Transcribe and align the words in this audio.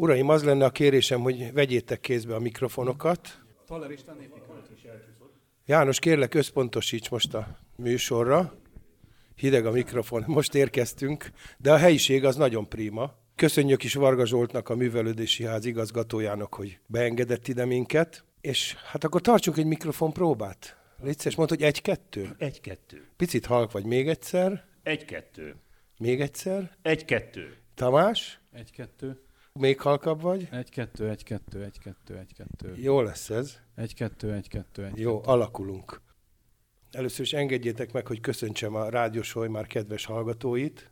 Uraim, 0.00 0.28
az 0.28 0.44
lenne 0.44 0.64
a 0.64 0.70
kérésem, 0.70 1.20
hogy 1.20 1.52
vegyétek 1.52 2.00
kézbe 2.00 2.34
a 2.34 2.38
mikrofonokat. 2.38 3.40
János, 5.66 5.98
kérlek, 5.98 6.34
összpontosíts 6.34 7.10
most 7.10 7.34
a 7.34 7.58
műsorra. 7.76 8.54
Hideg 9.34 9.66
a 9.66 9.70
mikrofon, 9.70 10.24
most 10.38 10.54
érkeztünk, 10.54 11.30
de 11.58 11.72
a 11.72 11.76
helyiség 11.76 12.24
az 12.24 12.36
nagyon 12.36 12.68
prima. 12.68 13.14
Köszönjük 13.34 13.84
is 13.84 13.94
Varga 13.94 14.26
Zsoltnak, 14.26 14.68
a 14.68 14.74
Művelődési 14.74 15.44
Ház 15.44 15.64
igazgatójának, 15.64 16.54
hogy 16.54 16.78
beengedett 16.86 17.48
ide 17.48 17.64
minket. 17.64 18.24
És 18.40 18.74
hát 18.74 19.04
akkor 19.04 19.20
tartsunk 19.20 19.56
egy 19.56 19.66
mikrofon 19.66 20.12
próbát. 20.12 20.76
Légy 21.02 21.18
szíves, 21.18 21.36
mondd, 21.36 21.48
hogy 21.48 21.62
egy-kettő. 21.62 22.34
Egy-kettő. 22.38 23.08
Picit 23.16 23.46
halk 23.46 23.72
vagy 23.72 23.84
még 23.84 24.08
egyszer. 24.08 24.64
Egy-kettő. 24.82 25.56
Még 25.98 26.20
egyszer. 26.20 26.76
Egy-kettő. 26.82 27.56
Tamás, 27.74 28.40
Egy-kettő, 28.52 29.20
még 29.52 29.80
halkabb 29.80 30.20
vagy. 30.20 30.48
egy-kettő, 30.50 31.08
egy-kettő, 31.10 31.64
egy-kettő, 31.64 32.18
egy-kettő. 32.18 32.74
Jó 32.76 33.00
lesz 33.00 33.30
ez. 33.30 33.58
Egy-kettő, 33.74 34.32
egy-kettő, 34.32 34.84
egy 34.84 34.98
Jó, 34.98 35.20
alakulunk. 35.24 36.00
Először 36.90 37.24
is 37.24 37.32
engedjétek 37.32 37.92
meg, 37.92 38.06
hogy 38.06 38.20
köszöntsem 38.20 38.74
a 38.74 38.88
Rádió 38.88 39.22
már 39.48 39.66
kedves 39.66 40.04
hallgatóit, 40.04 40.90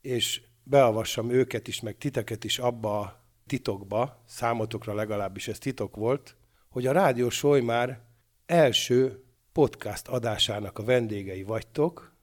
és 0.00 0.42
beavassam 0.62 1.30
őket 1.30 1.68
is, 1.68 1.80
meg 1.80 1.98
titeket 1.98 2.44
is 2.44 2.58
abba 2.58 3.00
a 3.00 3.24
titokba, 3.46 4.22
számotokra 4.26 4.94
legalábbis 4.94 5.48
ez 5.48 5.58
titok 5.58 5.96
volt, 5.96 6.36
hogy 6.68 6.86
a 6.86 6.92
Rádió 6.92 7.30
már 7.62 8.00
első 8.46 9.24
podcast 9.52 10.08
adásának 10.08 10.78
a 10.78 10.84
vendégei 10.84 11.42
vagytok. 11.42 12.16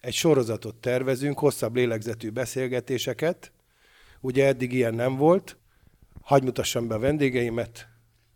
Egy 0.00 0.14
sorozatot 0.14 0.76
tervezünk, 0.76 1.38
hosszabb 1.38 1.74
lélegzetű 1.74 2.30
beszélgetéseket. 2.30 3.52
Ugye 4.24 4.46
eddig 4.46 4.72
ilyen 4.72 4.94
nem 4.94 5.16
volt. 5.16 5.56
Hagy 6.22 6.42
mutassam 6.42 6.88
be 6.88 6.94
a 6.94 6.98
vendégeimet. 6.98 7.88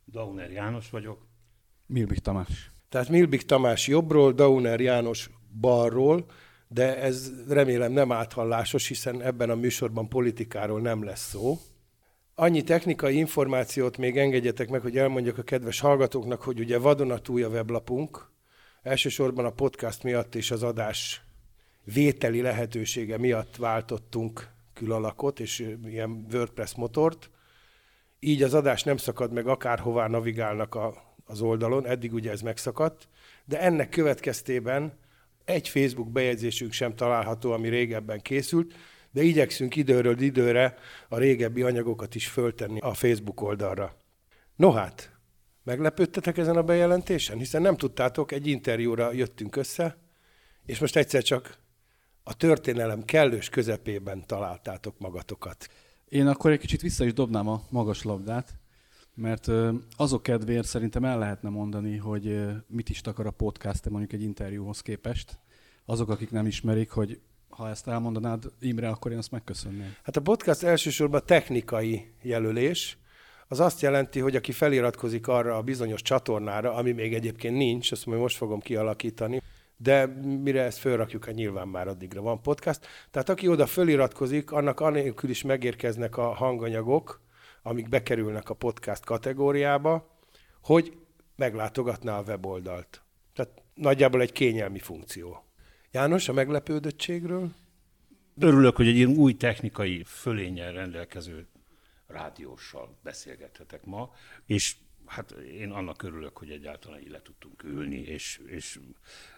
Dauner 0.04 0.50
János 0.50 0.90
vagyok. 0.90 1.26
Milbik 1.86 2.18
Tamás. 2.18 2.70
Tehát 2.88 3.08
Milbik 3.08 3.42
Tamás 3.42 3.86
jobbról, 3.86 4.32
Dauner 4.32 4.80
János 4.80 5.30
balról, 5.60 6.26
de 6.68 7.00
ez 7.00 7.32
remélem 7.48 7.92
nem 7.92 8.12
áthallásos, 8.12 8.88
hiszen 8.88 9.22
ebben 9.22 9.50
a 9.50 9.54
műsorban 9.54 10.08
politikáról 10.08 10.80
nem 10.80 11.04
lesz 11.04 11.28
szó. 11.28 11.58
Annyi 12.34 12.62
technikai 12.62 13.16
információt 13.16 13.96
még 13.96 14.16
engedjetek 14.16 14.68
meg, 14.68 14.80
hogy 14.80 14.98
elmondjak 14.98 15.38
a 15.38 15.42
kedves 15.42 15.80
hallgatóknak, 15.80 16.42
hogy 16.42 16.60
ugye 16.60 16.78
vadonatúj 16.78 17.42
a 17.42 17.48
weblapunk, 17.48 18.30
elsősorban 18.82 19.44
a 19.44 19.50
podcast 19.50 20.02
miatt 20.02 20.34
és 20.34 20.50
az 20.50 20.62
adás 20.62 21.22
vételi 21.84 22.40
lehetősége 22.40 23.18
miatt 23.18 23.56
váltottunk 23.56 24.54
külalakot 24.76 25.40
és 25.40 25.58
ilyen 25.84 26.26
WordPress 26.32 26.74
motort. 26.74 27.30
Így 28.20 28.42
az 28.42 28.54
adás 28.54 28.82
nem 28.82 28.96
szakad 28.96 29.32
meg, 29.32 29.46
akárhová 29.46 30.06
navigálnak 30.06 30.74
a, 30.74 31.14
az 31.24 31.40
oldalon, 31.40 31.86
eddig 31.86 32.12
ugye 32.12 32.30
ez 32.30 32.40
megszakadt, 32.40 33.08
de 33.44 33.60
ennek 33.60 33.88
következtében 33.88 34.98
egy 35.44 35.68
Facebook 35.68 36.10
bejegyzésünk 36.10 36.72
sem 36.72 36.94
található, 36.94 37.52
ami 37.52 37.68
régebben 37.68 38.20
készült, 38.20 38.74
de 39.10 39.22
igyekszünk 39.22 39.76
időről 39.76 40.20
időre 40.20 40.76
a 41.08 41.18
régebbi 41.18 41.62
anyagokat 41.62 42.14
is 42.14 42.28
föltenni 42.28 42.78
a 42.78 42.94
Facebook 42.94 43.40
oldalra. 43.40 43.96
No 44.56 44.70
hát, 44.70 45.12
meglepődtetek 45.64 46.38
ezen 46.38 46.56
a 46.56 46.62
bejelentésen? 46.62 47.38
Hiszen 47.38 47.62
nem 47.62 47.76
tudtátok, 47.76 48.32
egy 48.32 48.46
interjúra 48.46 49.12
jöttünk 49.12 49.56
össze, 49.56 49.98
és 50.66 50.78
most 50.78 50.96
egyszer 50.96 51.22
csak 51.22 51.58
a 52.28 52.34
történelem 52.34 53.04
kellős 53.04 53.48
közepében 53.48 54.26
találtátok 54.26 54.98
magatokat. 54.98 55.68
Én 56.08 56.26
akkor 56.26 56.50
egy 56.50 56.58
kicsit 56.58 56.80
vissza 56.80 57.04
is 57.04 57.12
dobnám 57.12 57.48
a 57.48 57.62
magas 57.70 58.02
labdát, 58.02 58.54
mert 59.14 59.48
azok 59.96 60.22
kedvéért 60.22 60.66
szerintem 60.66 61.04
el 61.04 61.18
lehetne 61.18 61.48
mondani, 61.48 61.96
hogy 61.96 62.46
mit 62.66 62.88
is 62.88 63.00
takar 63.00 63.26
a 63.26 63.30
podcast 63.30 63.88
mondjuk 63.88 64.12
egy 64.12 64.22
interjúhoz 64.22 64.80
képest. 64.80 65.38
Azok, 65.84 66.08
akik 66.08 66.30
nem 66.30 66.46
ismerik, 66.46 66.90
hogy 66.90 67.20
ha 67.48 67.68
ezt 67.68 67.88
elmondanád, 67.88 68.44
Imre, 68.60 68.88
akkor 68.88 69.12
én 69.12 69.18
azt 69.18 69.30
megköszönném. 69.30 69.94
Hát 70.02 70.16
a 70.16 70.20
podcast 70.20 70.62
elsősorban 70.62 71.22
technikai 71.26 72.12
jelölés. 72.22 72.98
Az 73.48 73.60
azt 73.60 73.80
jelenti, 73.80 74.20
hogy 74.20 74.36
aki 74.36 74.52
feliratkozik 74.52 75.28
arra 75.28 75.56
a 75.56 75.62
bizonyos 75.62 76.02
csatornára, 76.02 76.74
ami 76.74 76.92
még 76.92 77.14
egyébként 77.14 77.56
nincs, 77.56 77.92
azt 77.92 78.06
majd 78.06 78.20
most 78.20 78.36
fogom 78.36 78.60
kialakítani, 78.60 79.42
de 79.76 80.06
mire 80.42 80.62
ezt 80.62 80.78
fölrakjuk, 80.78 81.24
hát 81.24 81.34
nyilván 81.34 81.68
már 81.68 81.88
addigra 81.88 82.20
van 82.20 82.42
podcast. 82.42 82.86
Tehát 83.10 83.28
aki 83.28 83.48
oda 83.48 83.66
föliratkozik, 83.66 84.52
annak 84.52 84.80
anélkül 84.80 85.30
is 85.30 85.42
megérkeznek 85.42 86.16
a 86.16 86.34
hanganyagok, 86.34 87.20
amik 87.62 87.88
bekerülnek 87.88 88.50
a 88.50 88.54
podcast 88.54 89.04
kategóriába, 89.04 90.18
hogy 90.62 90.96
meglátogatná 91.36 92.18
a 92.18 92.22
weboldalt. 92.22 93.02
Tehát 93.34 93.62
nagyjából 93.74 94.20
egy 94.20 94.32
kényelmi 94.32 94.78
funkció. 94.78 95.44
János, 95.90 96.28
a 96.28 96.32
meglepődöttségről? 96.32 97.50
Örülök, 98.38 98.76
hogy 98.76 98.88
egy 98.88 98.96
ilyen 98.96 99.16
új 99.16 99.36
technikai 99.36 100.02
fölényel 100.04 100.72
rendelkező 100.72 101.46
rádióssal 102.06 102.98
beszélgethetek 103.02 103.84
ma, 103.84 104.10
és 104.46 104.76
hát 105.06 105.30
én 105.30 105.70
annak 105.70 106.02
örülök, 106.02 106.38
hogy 106.38 106.50
egyáltalán 106.50 107.00
így 107.00 107.10
le 107.10 107.22
tudtunk 107.22 107.62
ülni, 107.62 108.00
és, 108.00 108.40
és, 108.46 108.80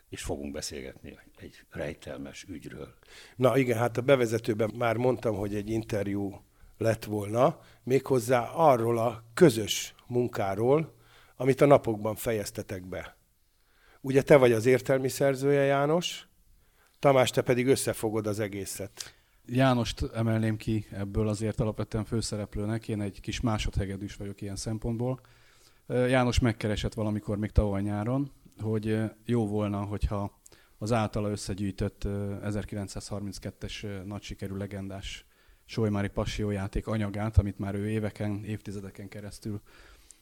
és 0.09 0.23
fogunk 0.23 0.53
beszélgetni 0.53 1.19
egy 1.37 1.65
rejtelmes 1.71 2.45
ügyről. 2.49 2.95
Na 3.37 3.56
igen, 3.56 3.78
hát 3.78 3.97
a 3.97 4.03
bevezetőben 4.03 4.71
már 4.77 4.97
mondtam, 4.97 5.34
hogy 5.34 5.55
egy 5.55 5.71
interjú 5.71 6.45
lett 6.78 7.05
volna, 7.05 7.61
méghozzá 7.83 8.43
arról 8.43 8.99
a 8.99 9.25
közös 9.34 9.95
munkáról, 10.07 10.95
amit 11.37 11.61
a 11.61 11.67
napokban 11.67 12.15
fejeztetek 12.15 12.89
be. 12.89 13.17
Ugye 14.01 14.23
te 14.23 14.37
vagy 14.37 14.53
az 14.53 14.67
értelmi 14.67 15.09
szerzője, 15.09 15.62
János, 15.62 16.28
Tamás, 16.99 17.31
te 17.31 17.43
pedig 17.43 17.67
összefogod 17.67 18.27
az 18.27 18.41
egészet. 18.41 19.15
Jánost 19.47 20.03
emelném 20.15 20.57
ki 20.57 20.87
ebből 20.91 21.28
azért 21.28 21.61
alapvetően 21.61 22.05
főszereplőnek, 22.05 22.89
én 22.89 23.01
egy 23.01 23.21
kis 23.21 23.41
másodhegedűs 23.41 24.15
vagyok 24.15 24.41
ilyen 24.41 24.57
szempontból. 24.57 25.21
János 25.88 26.38
megkeresett 26.38 26.94
valamikor 26.94 27.38
még 27.38 27.50
tavaly 27.50 27.82
nyáron, 27.82 28.31
hogy 28.59 28.99
jó 29.25 29.47
volna, 29.47 29.84
hogyha 29.84 30.41
az 30.78 30.93
általa 30.93 31.31
összegyűjtött 31.31 32.03
1932-es 32.06 34.04
nagy 34.04 34.22
sikerű 34.22 34.54
legendás 34.54 35.27
Solymári 35.65 36.09
Passió 36.09 36.53
anyagát, 36.84 37.38
amit 37.38 37.59
már 37.59 37.75
ő 37.75 37.88
éveken, 37.88 38.44
évtizedeken 38.44 39.09
keresztül 39.09 39.60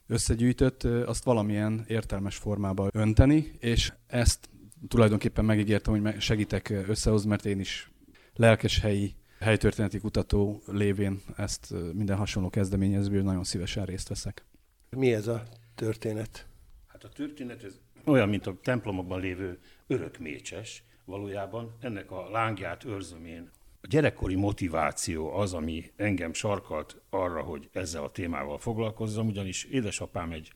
összegyűjtött, 0.06 0.84
azt 0.84 1.24
valamilyen 1.24 1.84
értelmes 1.88 2.36
formába 2.36 2.88
önteni, 2.92 3.52
és 3.58 3.92
ezt 4.06 4.48
tulajdonképpen 4.88 5.44
megígértem, 5.44 6.00
hogy 6.00 6.20
segítek 6.20 6.68
összehozni, 6.68 7.28
mert 7.28 7.46
én 7.46 7.60
is 7.60 7.90
lelkes 8.34 8.80
helyi 8.80 9.14
helytörténeti 9.38 9.98
kutató 9.98 10.62
lévén 10.66 11.20
ezt 11.36 11.74
minden 11.92 12.16
hasonló 12.16 12.48
kezdeményezőből 12.48 13.22
nagyon 13.22 13.44
szívesen 13.44 13.84
részt 13.84 14.08
veszek. 14.08 14.44
Mi 14.90 15.12
ez 15.14 15.26
a 15.26 15.42
történet? 15.74 16.46
Hát 16.86 17.04
a 17.04 17.08
történet 17.08 17.64
ez 17.64 17.80
olyan, 18.04 18.28
mint 18.28 18.46
a 18.46 18.58
templomokban 18.62 19.20
lévő 19.20 19.58
örökmécses, 19.86 20.82
valójában 21.04 21.76
ennek 21.80 22.10
a 22.10 22.30
lángját 22.30 22.84
őrzöm 22.84 23.24
én. 23.24 23.50
A 23.80 23.86
gyerekkori 23.86 24.34
motiváció 24.34 25.32
az, 25.32 25.52
ami 25.54 25.92
engem 25.96 26.32
sarkalt 26.32 27.00
arra, 27.10 27.42
hogy 27.42 27.68
ezzel 27.72 28.02
a 28.02 28.10
témával 28.10 28.58
foglalkozzam, 28.58 29.26
ugyanis 29.26 29.64
édesapám 29.64 30.32
egy 30.32 30.52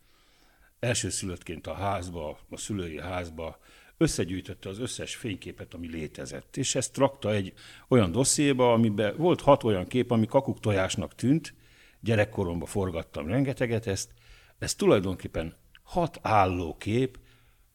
elsőszülöttként 0.79 1.67
a 1.67 1.75
házba, 1.75 2.39
a 2.51 2.57
szülői 2.57 3.01
házba 3.01 3.59
összegyűjtötte 3.97 4.69
az 4.69 4.79
összes 4.79 5.17
fényképet, 5.17 5.75
ami 5.75 5.89
létezett. 5.89 6.57
És 6.57 6.75
ezt 6.75 6.97
rakta 6.97 7.33
egy 7.33 7.53
olyan 7.89 8.13
dossziéba, 8.13 8.73
amiben 8.73 9.17
volt 9.17 9.41
hat 9.41 9.65
olyan 9.65 9.87
kép, 9.87 10.11
ami 10.11 10.27
kakuktojásnak 10.27 11.15
tűnt, 11.15 11.55
gyerekkoromban 12.01 12.69
forgattam 12.69 13.27
rengeteget 13.27 13.87
ezt, 13.87 14.11
ez 14.59 14.75
tulajdonképpen 14.75 15.55
hat 15.83 16.19
álló 16.23 16.77
kép, 16.77 17.19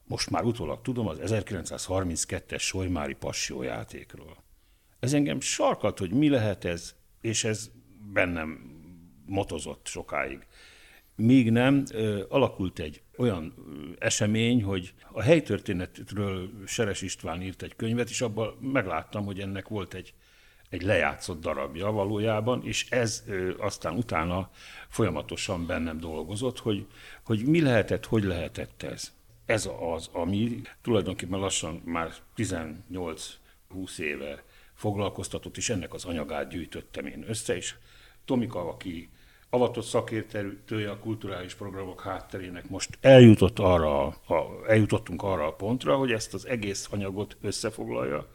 most 0.07 0.29
már 0.29 0.43
utólag 0.43 0.81
tudom, 0.81 1.07
az 1.07 1.19
1932-es 1.21 2.59
Solymári 2.61 3.13
Passió 3.13 3.61
játékról. 3.61 4.43
Ez 4.99 5.13
engem 5.13 5.39
sarkalt, 5.39 5.99
hogy 5.99 6.11
mi 6.11 6.29
lehet 6.29 6.65
ez, 6.65 6.95
és 7.21 7.43
ez 7.43 7.71
bennem 8.13 8.73
motozott 9.25 9.87
sokáig. 9.87 10.47
Míg 11.15 11.51
nem, 11.51 11.83
alakult 12.29 12.79
egy 12.79 13.01
olyan 13.17 13.53
esemény, 13.99 14.63
hogy 14.63 14.93
a 15.11 15.21
helytörténetről 15.21 16.49
Seres 16.65 17.01
István 17.01 17.41
írt 17.41 17.61
egy 17.61 17.75
könyvet, 17.75 18.09
és 18.09 18.21
abban 18.21 18.57
megláttam, 18.61 19.25
hogy 19.25 19.39
ennek 19.39 19.67
volt 19.67 19.93
egy, 19.93 20.13
egy 20.75 20.81
lejátszott 20.81 21.41
darabja 21.41 21.91
valójában, 21.91 22.63
és 22.63 22.89
ez 22.89 23.23
aztán 23.57 23.97
utána 23.97 24.49
folyamatosan 24.87 25.65
bennem 25.65 25.99
dolgozott, 25.99 26.59
hogy, 26.59 26.87
hogy 27.23 27.45
mi 27.45 27.61
lehetett, 27.61 28.05
hogy 28.05 28.23
lehetett 28.23 28.83
ez. 28.83 29.13
Ez 29.45 29.69
az, 29.95 30.09
ami 30.11 30.61
tulajdonképpen 30.81 31.39
lassan 31.39 31.81
már 31.85 32.13
18-20 32.37 33.97
éve 33.99 34.43
foglalkoztatott, 34.73 35.57
és 35.57 35.69
ennek 35.69 35.93
az 35.93 36.05
anyagát 36.05 36.49
gyűjtöttem 36.49 37.05
én 37.05 37.25
össze, 37.27 37.55
és 37.55 37.75
Tomika, 38.25 38.69
aki 38.69 39.09
avatott 39.49 39.85
szakértője 39.85 40.89
a 40.89 40.99
kulturális 40.99 41.53
programok 41.53 42.01
hátterének 42.01 42.69
most 42.69 42.97
eljutott 43.01 43.59
arra, 43.59 44.05
a, 44.07 44.15
eljutottunk 44.67 45.23
arra 45.23 45.47
a 45.47 45.53
pontra, 45.53 45.95
hogy 45.95 46.11
ezt 46.11 46.33
az 46.33 46.47
egész 46.47 46.87
anyagot 46.91 47.37
összefoglalja, 47.41 48.27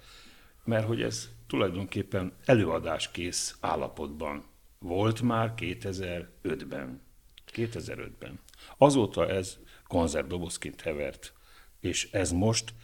mert 0.65 0.87
hogy 0.87 1.03
ez 1.03 1.29
tulajdonképpen 1.51 2.33
előadáskész 2.45 3.57
állapotban 3.61 4.45
volt 4.79 5.23
már 5.23 5.55
2005-ben. 5.57 7.03
2005-ben. 7.53 8.41
Azóta 8.77 9.29
ez 9.29 9.59
konzervdobozként 9.87 10.81
hevert, 10.81 11.33
és 11.81 12.09
ez 12.13 12.33
most, 12.33 12.75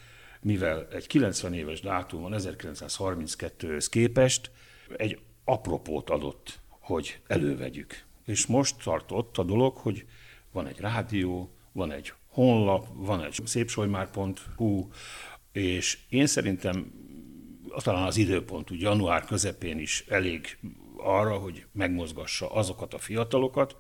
mivel 0.41 0.89
egy 0.91 1.07
90 1.07 1.53
éves 1.53 1.81
dátum 1.81 2.23
van 2.23 2.33
1932-höz 2.37 3.87
képest, 3.91 4.51
egy 4.97 5.19
apropót 5.45 6.11
adott, 6.11 6.61
hogy 6.69 7.21
elővegyük. 7.27 8.05
És 8.25 8.47
most 8.47 8.83
tartott 8.83 9.39
a 9.39 9.43
dolog, 9.43 9.77
hogy 9.77 10.07
van 10.53 10.67
egy 10.67 10.79
rádió, 10.79 11.57
van 11.73 11.93
egy 11.93 12.13
honlap, 12.27 12.87
van 12.93 13.25
egy 13.25 13.41
szépsolymár.hu, 13.45 14.89
és 15.53 15.99
én 16.09 16.27
szerintem 16.27 17.06
talán 17.83 18.07
az 18.07 18.17
időpont, 18.17 18.71
úgy 18.71 18.81
január 18.81 19.25
közepén 19.25 19.79
is 19.79 20.05
elég 20.09 20.59
arra, 20.97 21.37
hogy 21.37 21.67
megmozgassa 21.73 22.53
azokat 22.53 22.95
a 22.95 22.99
fiatalokat, 22.99 23.77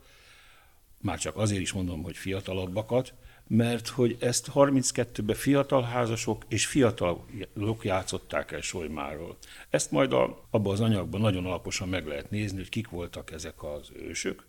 már 1.00 1.19
csak 1.19 1.37
azért 1.37 1.60
is 1.60 1.72
mondom, 1.72 2.02
hogy 2.02 2.16
fiatalabbakat, 2.16 3.14
mert 3.48 3.88
hogy 3.88 4.16
ezt 4.20 4.50
32-ben 4.54 5.37
fiatal 5.37 5.82
házasok 5.82 6.44
és 6.48 6.66
fiatalok 6.66 7.84
játszották 7.84 8.52
el 8.52 8.60
Solymáról. 8.60 9.37
Ezt 9.70 9.90
majd 9.90 10.12
a, 10.12 10.46
abban 10.50 10.72
az 10.72 10.81
anyagban 10.81 11.20
nagyon 11.20 11.46
alaposan 11.46 11.88
meg 11.88 12.06
lehet 12.06 12.31
nézni, 12.31 12.56
hogy 12.56 12.69
kik 12.69 12.88
voltak 12.88 13.32
ezek 13.32 13.62
az 13.62 13.90
ősök, 13.94 14.46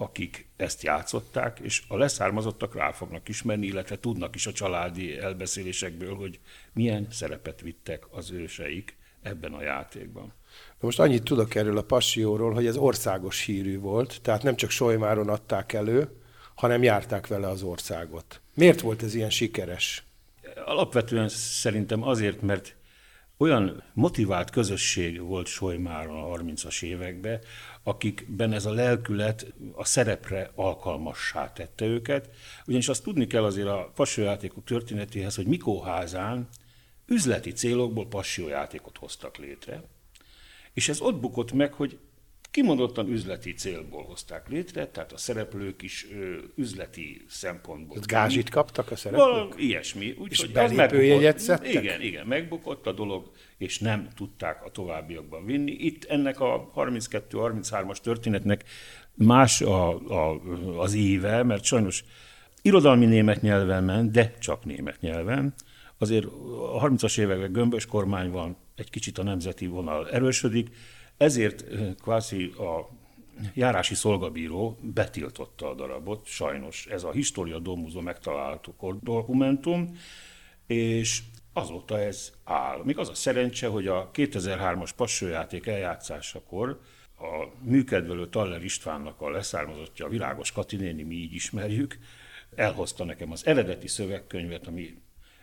akik 0.00 0.48
ezt 0.56 0.82
játszották, 0.82 1.58
és 1.58 1.82
a 1.88 1.96
leszármazottak 1.96 2.74
rá 2.74 2.90
fognak 2.90 3.28
ismerni, 3.28 3.66
illetve 3.66 3.98
tudnak 3.98 4.34
is 4.34 4.46
a 4.46 4.52
családi 4.52 5.18
elbeszélésekből, 5.18 6.14
hogy 6.14 6.38
milyen 6.72 7.06
szerepet 7.10 7.60
vittek 7.60 8.04
az 8.10 8.30
őseik 8.30 8.96
ebben 9.22 9.52
a 9.52 9.62
játékban. 9.62 10.24
Na 10.80 10.86
most 10.86 10.98
annyit 10.98 11.22
tudok 11.22 11.54
erről 11.54 11.78
a 11.78 11.82
passióról, 11.82 12.52
hogy 12.52 12.66
ez 12.66 12.76
országos 12.76 13.44
hírű 13.44 13.78
volt, 13.78 14.18
tehát 14.22 14.42
nem 14.42 14.56
csak 14.56 14.70
Solymáron 14.70 15.28
adták 15.28 15.72
elő, 15.72 16.08
hanem 16.54 16.82
járták 16.82 17.26
vele 17.26 17.48
az 17.48 17.62
országot. 17.62 18.40
Miért 18.54 18.80
volt 18.80 19.02
ez 19.02 19.14
ilyen 19.14 19.30
sikeres? 19.30 20.04
Alapvetően 20.64 21.28
szerintem 21.28 22.02
azért, 22.02 22.42
mert 22.42 22.76
olyan 23.40 23.82
motivált 23.92 24.50
közösség 24.50 25.20
volt 25.20 25.46
Solymáron 25.46 26.22
a 26.22 26.36
30-as 26.36 26.82
években, 26.82 27.40
akikben 27.82 28.52
ez 28.52 28.64
a 28.64 28.72
lelkület 28.72 29.54
a 29.74 29.84
szerepre 29.84 30.50
alkalmassá 30.54 31.52
tette 31.52 31.84
őket. 31.84 32.30
Ugyanis 32.66 32.88
azt 32.88 33.02
tudni 33.02 33.26
kell 33.26 33.44
azért 33.44 33.68
a 33.68 33.92
passiójátékok 33.94 34.64
történetéhez, 34.64 35.36
hogy 35.36 35.46
Mikóházán 35.46 36.48
üzleti 37.06 37.52
célokból 37.52 38.06
passiójátékot 38.06 38.96
hoztak 38.96 39.36
létre. 39.36 39.82
És 40.72 40.88
ez 40.88 41.00
ott 41.00 41.20
bukott 41.20 41.52
meg, 41.52 41.72
hogy 41.72 41.98
kimondottan 42.50 43.08
üzleti 43.08 43.52
célból 43.52 44.02
hozták 44.02 44.48
létre, 44.48 44.86
tehát 44.86 45.12
a 45.12 45.16
szereplők 45.16 45.82
is 45.82 46.06
ö, 46.12 46.36
üzleti 46.54 47.24
szempontból. 47.28 48.00
Tehát 48.00 48.06
gázsit 48.06 48.48
kaptak 48.48 48.90
a 48.90 48.96
szereplők? 48.96 49.28
Valami 49.28 49.62
ilyesmi. 49.62 50.14
Úgy, 50.18 50.30
és 50.30 50.46
belépőjegyet 50.46 51.38
szedtek? 51.38 51.74
Igen, 51.74 52.00
igen, 52.00 52.26
megbukott 52.26 52.86
a 52.86 52.92
dolog, 52.92 53.30
és 53.58 53.78
nem 53.78 54.08
tudták 54.16 54.64
a 54.64 54.70
továbbiakban 54.70 55.44
vinni. 55.44 55.72
Itt 55.72 56.04
ennek 56.04 56.40
a 56.40 56.70
32-33-as 56.76 57.96
történetnek 57.96 58.64
más 59.14 59.60
a, 59.60 59.88
a, 59.98 60.40
az 60.78 60.94
éve, 60.94 61.42
mert 61.42 61.64
sajnos 61.64 62.04
irodalmi 62.62 63.06
német 63.06 63.40
nyelven 63.40 63.84
ment, 63.84 64.10
de 64.10 64.34
csak 64.38 64.64
német 64.64 65.00
nyelven. 65.00 65.54
Azért 65.98 66.24
a 66.74 66.88
30-as 66.88 67.18
években 67.18 67.52
gömbös 67.52 67.86
kormány 67.86 68.30
van, 68.30 68.56
egy 68.76 68.90
kicsit 68.90 69.18
a 69.18 69.22
nemzeti 69.22 69.66
vonal 69.66 70.10
erősödik, 70.10 70.68
ezért 71.20 71.64
kvázi 72.02 72.44
a 72.44 72.88
járási 73.54 73.94
szolgabíró 73.94 74.78
betiltotta 74.82 75.70
a 75.70 75.74
darabot, 75.74 76.26
sajnos 76.26 76.86
ez 76.86 77.04
a 77.04 77.12
Historia 77.12 77.58
Domuzo 77.58 78.00
megtalálható 78.00 78.98
dokumentum, 79.02 79.98
és 80.66 81.22
azóta 81.52 82.00
ez 82.00 82.32
áll. 82.44 82.80
Még 82.84 82.98
az 82.98 83.08
a 83.08 83.14
szerencse, 83.14 83.66
hogy 83.66 83.86
a 83.86 84.10
2003-as 84.14 84.90
passőjáték 84.96 85.66
eljátszásakor 85.66 86.80
a 87.18 87.46
műkedvelő 87.62 88.28
Taller 88.28 88.64
Istvánnak 88.64 89.20
a 89.20 89.30
leszármazottja, 89.30 90.06
a 90.06 90.08
Virágos 90.08 90.52
Katinéni, 90.52 91.02
mi 91.02 91.14
így 91.14 91.34
ismerjük, 91.34 91.98
elhozta 92.54 93.04
nekem 93.04 93.32
az 93.32 93.46
eredeti 93.46 93.88
szövegkönyvet, 93.88 94.66
ami 94.66 94.94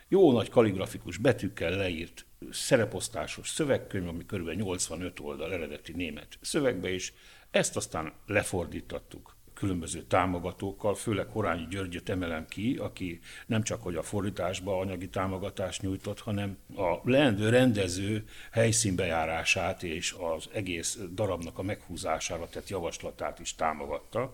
jó 0.08 0.32
nagy 0.32 0.48
kaligrafikus 0.48 1.16
betűkkel 1.16 1.70
leírt 1.70 2.26
szereposztásos 2.50 3.48
szövegkönyv, 3.48 4.08
ami 4.08 4.24
kb. 4.24 4.50
85 4.50 5.20
oldal 5.20 5.52
eredeti 5.52 5.92
német 5.92 6.38
szövegbe, 6.40 6.88
és 6.88 7.12
ezt 7.50 7.76
aztán 7.76 8.12
lefordítattuk 8.26 9.36
különböző 9.58 10.02
támogatókkal, 10.02 10.94
főleg 10.94 11.28
Horányi 11.28 11.66
Györgyöt 11.70 12.08
emelem 12.08 12.46
ki, 12.46 12.76
aki 12.76 13.20
nem 13.46 13.62
csak 13.62 13.82
hogy 13.82 13.96
a 13.96 14.02
fordításba 14.02 14.78
anyagi 14.78 15.08
támogatást 15.08 15.82
nyújtott, 15.82 16.20
hanem 16.20 16.58
a 16.76 17.10
leendő 17.10 17.48
rendező 17.48 18.24
helyszínbejárását 18.50 19.82
és 19.82 20.14
az 20.18 20.48
egész 20.52 20.98
darabnak 21.14 21.58
a 21.58 21.62
meghúzására 21.62 22.48
tett 22.48 22.68
javaslatát 22.68 23.38
is 23.38 23.54
támogatta, 23.54 24.32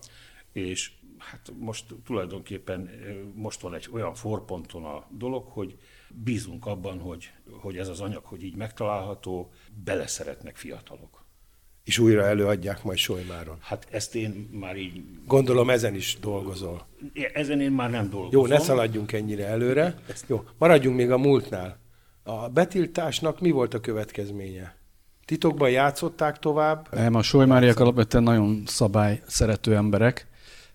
és 0.53 0.91
hát 1.31 1.53
most 1.59 1.85
tulajdonképpen 2.05 2.91
most 3.35 3.61
van 3.61 3.75
egy 3.75 3.88
olyan 3.93 4.15
forponton 4.15 4.85
a 4.85 5.06
dolog, 5.11 5.47
hogy 5.47 5.76
bízunk 6.25 6.67
abban, 6.67 6.99
hogy, 6.99 7.31
hogy 7.61 7.76
ez 7.76 7.88
az 7.88 8.00
anyag, 8.00 8.25
hogy 8.25 8.43
így 8.43 8.56
megtalálható, 8.56 9.53
beleszeretnek 9.85 10.56
fiatalok. 10.56 11.25
És 11.85 11.99
újra 11.99 12.23
előadják 12.23 12.82
majd 12.82 12.99
Solymáron. 12.99 13.56
Hát 13.61 13.87
ezt 13.91 14.15
én 14.15 14.49
már 14.53 14.76
így... 14.76 15.03
Gondolom 15.26 15.71
ezen 15.71 15.94
is 15.94 16.19
dolgozol. 16.21 16.87
Ezen 17.32 17.61
én 17.61 17.73
már 17.73 17.91
nem 17.91 18.11
dolgozom. 18.11 18.41
Jó, 18.41 18.47
ne 18.47 18.59
szaladjunk 18.59 19.12
ennyire 19.12 19.47
előre. 19.47 19.94
Jó, 20.27 20.44
maradjunk 20.59 20.97
még 20.97 21.11
a 21.11 21.19
múltnál. 21.19 21.79
A 22.23 22.49
betiltásnak 22.49 23.41
mi 23.41 23.50
volt 23.50 23.75
a 23.75 23.81
következménye? 23.81 24.77
Titokban 25.25 25.70
játszották 25.70 26.38
tovább? 26.38 26.88
Nem, 26.91 27.15
a 27.15 27.23
Solymáriak 27.23 27.81
alapvetően 27.81 28.23
nagyon 28.23 28.62
szabály 28.67 29.23
szerető 29.27 29.75
emberek, 29.75 30.27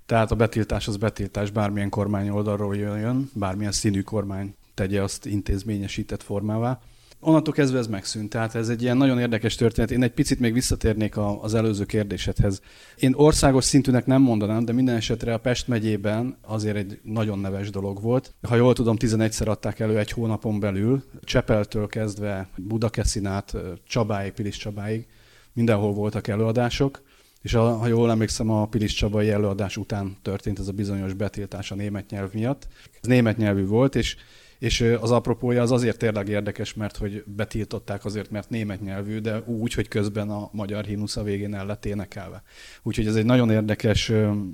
tehát 0.10 0.32
a 0.32 0.36
betiltás 0.36 0.88
az 0.88 0.98
betiltás 0.98 1.52
bármilyen 1.52 1.90
kormány 1.90 2.30
oldalról 2.30 2.76
jön, 2.76 3.30
bármilyen 3.34 3.72
színű 3.72 4.02
kormány 4.02 4.56
tegye 4.74 5.02
azt 5.02 5.26
intézményesített 5.26 6.24
formává. 6.24 6.80
Onnantól 7.20 7.54
kezdve 7.54 7.78
ez 7.78 7.88
megszűnt, 7.88 8.30
tehát 8.30 8.56
ez 8.56 8.70
egy 8.70 8.82
ilyen 8.82 8.98
nagyon 8.98 9.20
érdekes 9.20 9.56
történet. 9.56 9.92
Én 9.92 10.04
egy 10.04 10.12
picit 10.12 10.40
még 10.40 10.54
visszatérnék 10.54 11.18
az 11.42 11.54
előző 11.54 11.86
kérdésedhez. 11.86 12.62
Én 12.96 13.14
országos 13.16 13.64
szintűnek 13.64 14.06
nem 14.06 14.22
mondanám, 14.22 14.66
de 14.66 14.74
minden 14.74 14.96
esetre 14.96 15.34
a 15.34 15.40
Pest 15.40 15.68
megyében 15.68 16.38
azért 16.42 16.76
egy 16.76 17.00
nagyon 17.04 17.40
neves 17.40 17.70
dolog 17.70 18.02
volt. 18.02 18.34
Ha 18.48 18.56
jól 18.56 18.74
tudom, 18.74 18.96
11-szer 19.00 19.48
adták 19.48 19.80
elő 19.80 19.98
egy 19.98 20.12
hónapon 20.12 20.60
belül, 20.60 21.04
Csepeltől 21.24 21.88
kezdve 21.88 22.50
Budakeszinát, 22.56 23.56
Csabáig, 23.88 24.32
Pilis 24.32 24.58
Csabáig, 24.58 25.08
mindenhol 25.54 25.94
voltak 25.94 26.28
előadások. 26.28 27.02
És 27.42 27.54
a, 27.54 27.78
ha 27.78 27.88
jól 27.88 28.12
emlékszem, 28.12 28.50
a 28.50 28.66
Pilis 28.66 28.94
Csabai 28.94 29.30
előadás 29.30 29.78
után 29.78 30.18
történt 30.22 30.60
ez 30.60 30.68
a 30.68 30.72
bizonyos 30.72 31.14
betiltás 31.14 31.72
a 31.72 31.76
német 31.76 32.10
nyelv 32.10 32.34
miatt. 32.34 32.68
Ez 33.02 33.08
német 33.08 33.38
nyelvű 33.38 33.66
volt, 33.66 33.96
és 33.96 34.16
és 34.60 34.82
az 34.82 35.12
apropója 35.12 35.62
az 35.62 35.72
azért 35.72 35.98
tényleg 35.98 36.28
érdekes, 36.28 36.74
mert 36.74 36.98
hogy 36.98 37.24
betiltották 37.26 38.06
azért, 38.06 38.32
mert 38.32 38.50
német 38.50 38.82
nyelvű, 38.82 39.20
de 39.20 39.40
úgy, 39.46 39.74
hogy 39.74 39.88
közben 39.88 40.30
a 40.30 40.50
magyar 40.52 40.86
himnusz 40.86 41.18
a 41.18 41.24
végén 41.24 41.54
el 41.54 41.66
lett 41.66 41.86
énekelve. 41.86 42.44
Úgyhogy 42.84 43.08
ez 43.08 43.16
egy 43.16 43.26
nagyon 43.26 43.50
érdekes, 43.50 44.12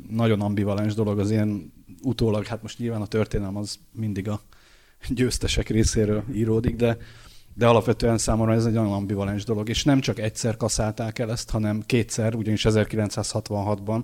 nagyon 0.10 0.42
ambivalens 0.42 0.94
dolog 0.94 1.20
az 1.20 1.32
én 1.32 1.74
utólag, 2.04 2.46
hát 2.46 2.62
most 2.62 2.80
nyilván 2.80 3.01
a 3.01 3.08
történelem 3.08 3.58
az 3.58 3.80
mindig 3.92 4.30
a 4.30 4.42
győztesek 5.10 5.70
részéről 5.70 6.24
íródik, 6.34 6.75
de, 6.75 6.98
de 7.57 7.67
alapvetően 7.67 8.17
számomra 8.17 8.53
ez 8.53 8.65
egy 8.65 8.74
nagyon 8.74 8.93
ambivalens 8.93 9.43
dolog, 9.43 9.69
és 9.69 9.83
nem 9.83 10.00
csak 10.00 10.19
egyszer 10.19 10.57
kaszálták 10.57 11.19
el 11.19 11.31
ezt, 11.31 11.50
hanem 11.50 11.83
kétszer, 11.85 12.35
ugyanis 12.35 12.65
1966-ban 12.69 14.03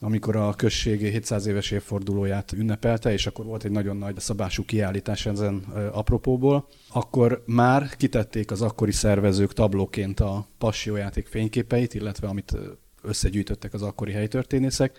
amikor 0.00 0.36
a 0.36 0.54
község 0.54 1.00
700 1.00 1.46
éves 1.46 1.70
évfordulóját 1.70 2.52
ünnepelte, 2.52 3.12
és 3.12 3.26
akkor 3.26 3.44
volt 3.44 3.64
egy 3.64 3.70
nagyon 3.70 3.96
nagy 3.96 4.18
szabású 4.18 4.64
kiállítás 4.64 5.26
ezen 5.26 5.64
apropóból, 5.92 6.68
akkor 6.88 7.42
már 7.46 7.96
kitették 7.96 8.50
az 8.50 8.62
akkori 8.62 8.92
szervezők 8.92 9.52
tablóként 9.52 10.20
a 10.20 10.48
passiójáték 10.58 11.26
fényképeit, 11.26 11.94
illetve 11.94 12.28
amit 12.28 12.56
összegyűjtöttek 13.02 13.74
az 13.74 13.82
akkori 13.82 14.12
helytörténészek, 14.12 14.98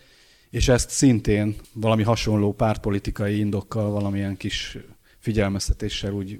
és 0.49 0.67
ezt 0.67 0.89
szintén 0.89 1.55
valami 1.73 2.03
hasonló 2.03 2.53
pártpolitikai 2.53 3.39
indokkal, 3.39 3.89
valamilyen 3.89 4.37
kis 4.37 4.77
figyelmeztetéssel 5.19 6.11
úgy 6.11 6.39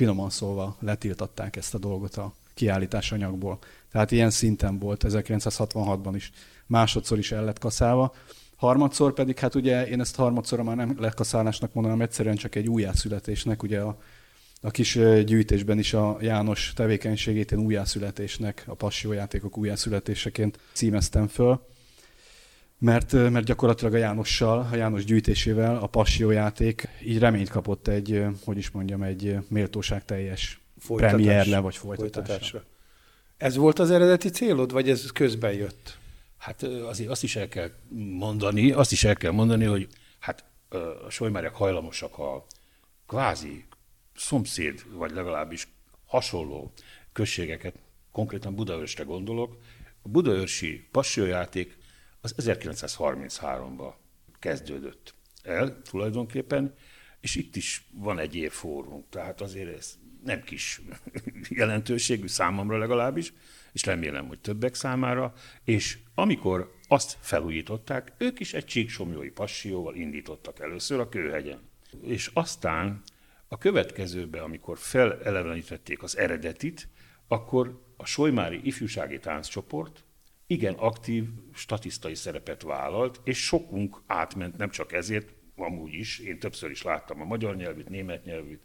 finoman 0.00 0.30
szólva 0.30 0.76
letiltatták 0.80 1.56
ezt 1.56 1.74
a 1.74 1.78
dolgot 1.78 2.16
a 2.16 2.32
kiállításanyagból. 2.54 3.58
Tehát 3.92 4.10
ilyen 4.10 4.30
szinten 4.30 4.78
volt 4.78 5.04
1966-ban 5.08 6.12
is. 6.14 6.30
Másodszor 6.66 7.18
is 7.18 7.32
el 7.32 7.44
lett 7.44 7.58
kaszálva. 7.58 8.14
Harmadszor 8.56 9.12
pedig, 9.12 9.38
hát 9.38 9.54
ugye 9.54 9.88
én 9.88 10.00
ezt 10.00 10.16
harmadszorra 10.16 10.62
már 10.62 10.76
nem 10.76 10.96
lekaszálásnak 10.98 11.72
mondanám, 11.72 12.00
egyszerűen 12.00 12.36
csak 12.36 12.54
egy 12.54 12.68
újjászületésnek, 12.68 13.62
ugye 13.62 13.80
a, 13.80 13.98
a 14.60 14.70
kis 14.70 14.98
gyűjtésben 15.24 15.78
is 15.78 15.94
a 15.94 16.16
János 16.20 16.72
tevékenységét 16.76 17.52
én 17.52 17.58
újjászületésnek, 17.58 18.64
a 18.66 18.74
passiójátékok 18.74 19.56
újjászületéseként 19.56 20.58
címeztem 20.72 21.26
föl 21.26 21.60
mert, 22.80 23.12
mert 23.12 23.44
gyakorlatilag 23.44 23.94
a 23.94 23.96
Jánossal, 23.96 24.68
a 24.72 24.76
János 24.76 25.04
gyűjtésével 25.04 25.76
a 25.76 25.86
passiójáték 25.86 26.88
így 27.04 27.18
reményt 27.18 27.48
kapott 27.48 27.88
egy, 27.88 28.24
hogy 28.44 28.56
is 28.56 28.70
mondjam, 28.70 29.02
egy 29.02 29.36
méltóság 29.48 30.04
teljes 30.04 30.60
premierle 30.86 31.58
vagy 31.58 31.76
folytatásra. 31.76 32.22
folytatásra. 32.22 32.64
Ez 33.36 33.56
volt 33.56 33.78
az 33.78 33.90
eredeti 33.90 34.28
célod, 34.28 34.72
vagy 34.72 34.90
ez 34.90 35.10
közben 35.12 35.52
jött? 35.52 35.98
Hát 36.38 36.62
azért 36.62 37.10
azt 37.10 37.22
is 37.22 37.36
el 37.36 37.48
kell 37.48 37.70
mondani, 38.18 38.70
azt 38.70 38.92
is 38.92 39.04
el 39.04 39.14
kell 39.14 39.32
mondani, 39.32 39.64
hogy 39.64 39.86
hát 40.18 40.44
a 41.06 41.10
solymárek 41.10 41.54
hajlamosak 41.54 42.18
a 42.18 42.46
kvázi 43.06 43.64
szomszéd, 44.16 44.84
vagy 44.92 45.10
legalábbis 45.10 45.68
hasonló 46.06 46.72
községeket, 47.12 47.74
konkrétan 48.12 48.54
Budaörsre 48.54 49.04
gondolok, 49.04 49.58
a 50.02 50.08
budaörsi 50.08 50.88
passiójáték 50.90 51.78
az 52.20 52.34
1933-ban 52.36 53.92
kezdődött 54.38 55.14
el 55.42 55.82
tulajdonképpen, 55.82 56.74
és 57.20 57.34
itt 57.34 57.56
is 57.56 57.88
van 57.92 58.18
egy 58.18 58.34
évfórumunk, 58.34 59.08
tehát 59.08 59.40
azért 59.40 59.76
ez 59.76 59.98
nem 60.24 60.42
kis 60.42 60.80
jelentőségű 61.48 62.26
számomra 62.26 62.78
legalábbis, 62.78 63.32
és 63.72 63.84
remélem, 63.84 64.26
hogy 64.26 64.40
többek 64.40 64.74
számára, 64.74 65.32
és 65.64 65.98
amikor 66.14 66.74
azt 66.88 67.16
felújították, 67.20 68.12
ők 68.18 68.40
is 68.40 68.54
egy 68.54 68.64
csíksomjói 68.64 69.30
passióval 69.30 69.94
indítottak 69.94 70.60
először 70.60 71.00
a 71.00 71.08
Kőhegyen. 71.08 71.60
És 72.02 72.30
aztán 72.32 73.02
a 73.48 73.58
következőben, 73.58 74.42
amikor 74.42 74.78
felelevenítették 74.78 76.02
az 76.02 76.16
eredetit, 76.16 76.88
akkor 77.28 77.82
a 77.96 78.06
Solymári 78.06 78.60
Ifjúsági 78.62 79.18
Tánccsoport 79.18 80.04
igen 80.50 80.74
aktív 80.74 81.24
statisztai 81.54 82.14
szerepet 82.14 82.62
vállalt, 82.62 83.20
és 83.24 83.38
sokunk 83.38 84.02
átment 84.06 84.56
nem 84.56 84.70
csak 84.70 84.92
ezért, 84.92 85.32
amúgy 85.56 85.94
is, 85.94 86.18
én 86.18 86.38
többször 86.38 86.70
is 86.70 86.82
láttam 86.82 87.20
a 87.20 87.24
magyar 87.24 87.56
nyelvűt, 87.56 87.88
német 87.88 88.24
nyelvűt, 88.24 88.62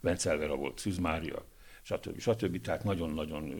Vencelvera 0.00 0.54
volt, 0.54 0.78
Szűz 0.78 0.98
Mária, 0.98 1.44
stb. 1.82 2.18
stb. 2.18 2.60
Tehát 2.60 2.84
nagyon-nagyon 2.84 3.54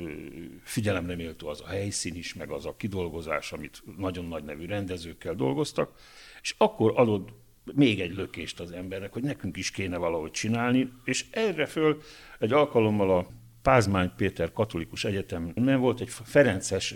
figyelemre 0.64 1.14
méltó 1.14 1.48
az 1.48 1.60
a 1.60 1.66
helyszín 1.66 2.14
is, 2.14 2.34
meg 2.34 2.50
az 2.50 2.66
a 2.66 2.76
kidolgozás, 2.76 3.52
amit 3.52 3.82
nagyon 3.96 4.24
nagy 4.24 4.44
nevű 4.44 4.66
rendezőkkel 4.66 5.34
dolgoztak, 5.34 5.98
és 6.42 6.54
akkor 6.58 6.92
adott 6.96 7.28
még 7.74 8.00
egy 8.00 8.14
lökést 8.14 8.60
az 8.60 8.72
embernek, 8.72 9.12
hogy 9.12 9.22
nekünk 9.22 9.56
is 9.56 9.70
kéne 9.70 9.96
valahogy 9.96 10.30
csinálni, 10.30 10.92
és 11.04 11.26
erre 11.30 11.66
föl 11.66 12.00
egy 12.38 12.52
alkalommal 12.52 13.10
a 13.10 13.39
Pázmány 13.62 14.12
Péter 14.16 14.52
Katolikus 14.52 15.04
Egyetemen 15.04 15.80
volt 15.80 16.00
egy 16.00 16.08
Ferences 16.08 16.94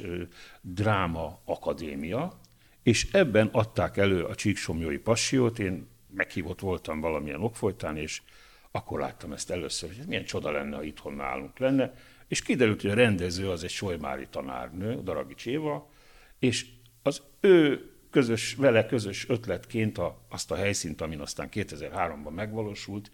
dráma 0.60 1.40
akadémia, 1.44 2.40
és 2.82 3.08
ebben 3.12 3.48
adták 3.52 3.96
elő 3.96 4.24
a 4.24 4.34
Csíksomjói 4.34 4.98
Passiót, 4.98 5.58
én 5.58 5.88
meghívott 6.10 6.60
voltam 6.60 7.00
valamilyen 7.00 7.40
okfolytán, 7.40 7.96
és 7.96 8.22
akkor 8.70 9.00
láttam 9.00 9.32
ezt 9.32 9.50
először, 9.50 9.96
hogy 9.96 10.06
milyen 10.06 10.24
csoda 10.24 10.50
lenne, 10.50 10.76
ha 10.76 10.82
itthon 10.82 11.14
nálunk 11.14 11.58
lenne, 11.58 11.94
és 12.28 12.42
kiderült, 12.42 12.80
hogy 12.80 12.90
a 12.90 12.94
rendező 12.94 13.50
az 13.50 13.64
egy 13.64 13.70
solymári 13.70 14.26
tanárnő, 14.30 15.02
Daragics 15.02 15.46
Éva, 15.46 15.90
és 16.38 16.66
az 17.02 17.22
ő 17.40 17.90
közös, 18.10 18.54
vele 18.54 18.86
közös 18.86 19.28
ötletként 19.28 19.98
a, 19.98 20.26
azt 20.28 20.50
a 20.50 20.54
helyszínt, 20.54 21.00
amin 21.00 21.20
aztán 21.20 21.48
2003-ban 21.52 22.34
megvalósult, 22.34 23.10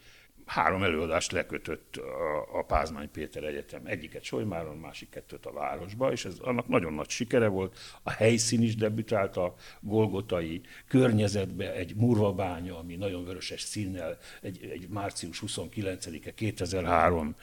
három 0.51 0.83
előadást 0.83 1.33
lekötött 1.33 1.97
a, 1.97 2.59
a 2.59 2.63
Pázmány 2.63 3.11
Péter 3.11 3.45
Egyetem. 3.45 3.81
Egyiket 3.85 4.23
Solymáron, 4.23 4.77
másik 4.77 5.09
kettőt 5.09 5.47
a 5.47 5.53
városba, 5.53 6.13
és 6.13 6.25
ez 6.25 6.39
annak 6.39 6.69
nagyon 6.69 6.93
nagy 6.93 7.09
sikere 7.09 7.47
volt. 7.47 7.79
A 8.03 8.11
helyszín 8.11 8.63
is 8.63 8.77
debütált 8.77 9.37
a 9.37 9.55
Golgotai 9.81 10.61
környezetbe, 10.89 11.75
egy 11.75 11.95
murvabánya, 11.97 12.79
ami 12.79 12.97
nagyon 12.97 13.25
vöröses 13.25 13.61
színnel, 13.61 14.19
egy, 14.43 14.69
egy 14.73 14.89
március 14.89 15.43
29-e 15.47 16.35
2003, 16.35 17.35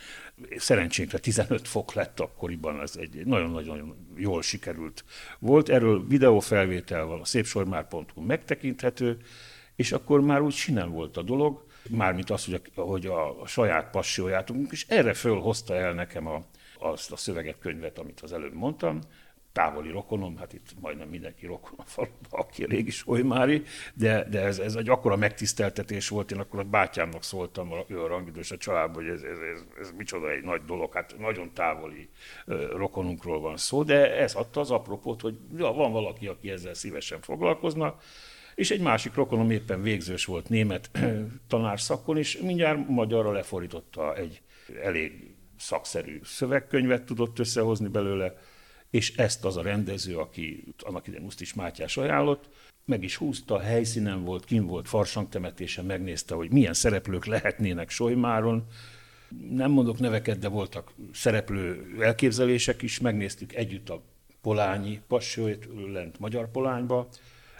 szerencsénkre 0.56 1.18
15 1.18 1.68
fok 1.68 1.94
lett 1.94 2.20
akkoriban, 2.20 2.82
ez 2.82 2.96
egy 3.00 3.26
nagyon-nagyon 3.26 3.96
jól 4.16 4.42
sikerült 4.42 5.06
volt. 5.40 5.70
Erről 5.70 6.08
videófelvétel 6.08 7.06
van, 7.06 7.20
a 7.20 7.26
szépsormár.hu 7.26 8.22
megtekinthető, 8.22 9.18
és 9.76 9.92
akkor 9.92 10.22
már 10.22 10.42
úgy 10.42 10.54
sinem 10.54 10.92
volt 10.92 11.18
a 11.18 11.22
dolog, 11.22 11.67
mármint 11.90 12.30
az, 12.30 12.46
hogy 12.46 12.62
a, 12.76 12.82
hogy 12.82 13.06
a, 13.06 13.42
a 13.42 13.48
saját 13.48 13.90
passiójátunk, 13.90 14.72
és 14.72 14.86
erre 14.88 15.14
fölhozta 15.14 15.76
el 15.76 15.94
nekem 15.94 16.28
a, 16.28 16.44
azt 16.80 17.12
a 17.12 17.16
szöveget, 17.16 17.60
könyvet, 17.60 17.98
amit 17.98 18.20
az 18.20 18.34
előbb 18.34 18.54
mondtam, 18.54 19.00
távoli 19.58 19.92
rokonom, 19.92 20.38
hát 20.38 20.54
itt 20.54 20.70
majdnem 20.80 21.08
mindenki 21.08 21.46
rokon 21.46 21.74
a 21.78 21.84
faluban, 21.86 22.30
aki 22.30 22.66
régi 22.66 22.92
solymári, 22.92 23.64
de, 23.94 24.28
de 24.30 24.42
ez, 24.42 24.60
ez 24.60 24.76
egy 24.76 24.90
akkora 24.90 25.16
megtiszteltetés 25.16 26.10
volt, 26.10 26.32
én 26.32 26.40
akkor 26.40 26.60
a 26.60 26.64
bátyámnak 26.64 27.24
szóltam, 27.24 27.72
ő 27.88 28.04
a 28.04 28.08
rangidős 28.08 28.52
a 28.52 28.58
családban, 28.58 29.04
hogy 29.04 29.14
ez, 29.14 29.22
ez, 29.22 29.38
ez, 29.54 29.64
ez 29.80 29.92
micsoda 29.98 30.32
egy 30.32 30.44
nagy 30.44 30.62
dolog, 30.66 30.94
hát 30.94 31.16
nagyon 31.18 31.54
távoli 31.54 32.10
rokonunkról 32.76 33.40
van 33.40 33.58
szó, 33.58 33.84
de 33.84 34.18
ez 34.18 34.36
adta 34.36 34.60
az 34.60 34.72
apropót, 34.72 35.22
hogy 35.22 35.38
ja, 35.58 35.72
van 35.72 35.92
valaki, 35.92 36.28
aki 36.28 36.50
ezzel 36.50 36.74
szívesen 36.74 37.22
foglalkozna, 37.22 37.96
és 38.58 38.72
egy 38.72 38.80
másik 38.80 39.14
rokonom 39.14 39.52
éppen 39.52 39.82
végzős 39.82 40.26
volt 40.26 40.50
német 40.50 40.90
tanárszakon, 41.48 42.18
és 42.18 42.38
mindjárt 42.38 42.88
magyarra 42.88 43.32
lefordította 43.32 44.16
egy 44.16 44.42
elég 44.84 45.36
szakszerű 45.58 46.20
szövegkönyvet 46.24 47.04
tudott 47.04 47.40
összehozni 47.40 47.88
belőle, 47.88 48.34
és 48.90 49.18
ezt 49.18 49.46
az 49.46 49.58
a 49.58 49.62
rendező, 49.62 50.18
aki 50.18 50.74
annak 50.78 51.08
idején 51.08 51.24
Musztis 51.24 51.54
Mátyás 51.54 51.98
ajánlott, 51.98 52.50
meg 52.86 53.04
is 53.04 53.16
húzta, 53.16 53.60
helyszínen 53.60 54.24
volt, 54.24 54.46
kim 54.46 54.66
volt 54.66 54.88
farsangtemetésen, 54.88 55.86
megnézte, 55.86 56.36
hogy 56.36 56.52
milyen 56.52 56.74
szereplők 56.74 57.26
lehetnének 57.26 57.90
Solymáron. 57.90 58.68
Nem 59.50 59.72
mondok 59.72 60.00
neveket, 60.00 60.40
de 60.40 60.48
voltak 60.48 60.92
szereplő 61.14 61.96
elképzelések 62.00 62.82
is, 62.82 63.00
megnéztük 63.00 63.54
együtt 63.54 63.90
a 63.90 64.02
Polányi 64.42 65.02
passiót 65.08 65.68
lent 65.94 66.20
Magyar 66.20 66.52
Polányba, 66.52 67.08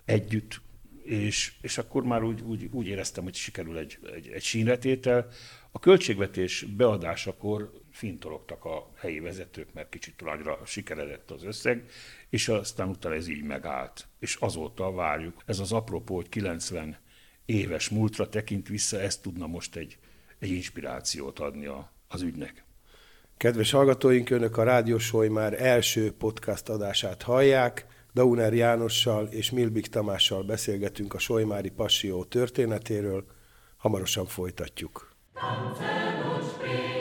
együtt 0.06 0.66
és, 1.08 1.54
és 1.62 1.78
akkor 1.78 2.04
már 2.04 2.24
úgy, 2.24 2.42
úgy, 2.42 2.70
úgy 2.72 2.88
éreztem, 2.88 3.24
hogy 3.24 3.36
sikerül 3.36 3.78
egy, 3.78 3.98
egy, 4.16 4.28
egy 4.28 4.44
sínretétel. 4.44 5.28
A 5.72 5.80
költségvetés 5.80 6.62
beadásakor 6.64 7.72
fintologtak 7.92 8.66
a 8.66 8.92
helyi 8.96 9.20
vezetők, 9.20 9.74
mert 9.74 9.90
kicsit 9.90 10.22
nagyra 10.22 10.60
sikeredett 10.66 11.32
az 11.32 11.44
összeg, 11.44 11.86
és 12.30 12.48
aztán 12.48 12.90
utána 12.90 13.16
ez 13.16 13.28
így 13.28 13.44
megállt. 13.44 14.08
És 14.20 14.36
azóta 14.36 14.92
várjuk. 14.92 15.42
Ez 15.46 15.60
az 15.60 15.72
apropó, 15.72 16.16
hogy 16.16 16.30
90 16.30 16.98
éves 17.46 17.90
múltra 17.90 18.30
tekint 18.30 18.68
vissza, 18.68 19.00
ez 19.00 19.18
tudna 19.18 19.48
most 19.48 19.76
egy, 19.76 19.98
egy 20.40 20.50
inspirációt 20.50 21.40
adni 21.40 21.66
a, 21.66 21.92
az 22.08 22.22
ügynek. 22.22 22.64
Kedves 23.38 23.72
hallgatóink, 23.72 24.30
Önök 24.30 24.58
a 24.58 24.64
Rádió 24.64 25.00
már 25.30 25.62
első 25.62 26.12
podcast 26.12 26.70
adását 26.70 27.22
hallják. 27.22 27.86
Dauner 28.18 28.54
Jánossal 28.54 29.28
és 29.28 29.52
Milbik 29.52 29.88
Tamással 29.88 30.44
beszélgetünk 30.44 31.14
a 31.14 31.20
Solymári 31.20 31.70
Passió 31.70 32.24
történetéről, 32.24 33.26
hamarosan 33.78 34.26
folytatjuk. 34.26 35.12
Tanzen 35.34 36.97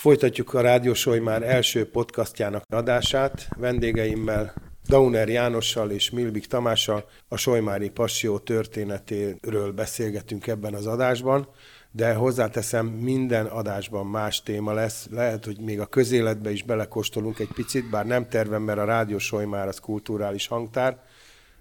Folytatjuk 0.00 0.54
a 0.54 0.60
Rádiósoly 0.60 1.18
már 1.18 1.42
első 1.42 1.90
podcastjának 1.90 2.64
adását 2.68 3.48
vendégeimmel, 3.56 4.54
Dauner 4.88 5.28
Jánossal 5.28 5.90
és 5.90 6.10
Milbik 6.10 6.46
Tamással 6.46 7.04
a 7.28 7.36
Solymári 7.36 7.88
Passió 7.88 8.38
történetéről 8.38 9.72
beszélgetünk 9.72 10.46
ebben 10.46 10.74
az 10.74 10.86
adásban, 10.86 11.48
de 11.90 12.14
hozzáteszem, 12.14 12.86
minden 12.86 13.46
adásban 13.46 14.06
más 14.06 14.42
téma 14.42 14.72
lesz. 14.72 15.08
Lehet, 15.10 15.44
hogy 15.44 15.60
még 15.60 15.80
a 15.80 15.86
közéletbe 15.86 16.50
is 16.50 16.62
belekóstolunk 16.62 17.38
egy 17.38 17.52
picit, 17.54 17.90
bár 17.90 18.06
nem 18.06 18.28
tervem, 18.28 18.62
mert 18.62 18.78
a 18.78 18.84
Rádió 18.84 19.18
Solymár 19.18 19.68
az 19.68 19.78
kulturális 19.78 20.46
hangtár, 20.46 20.98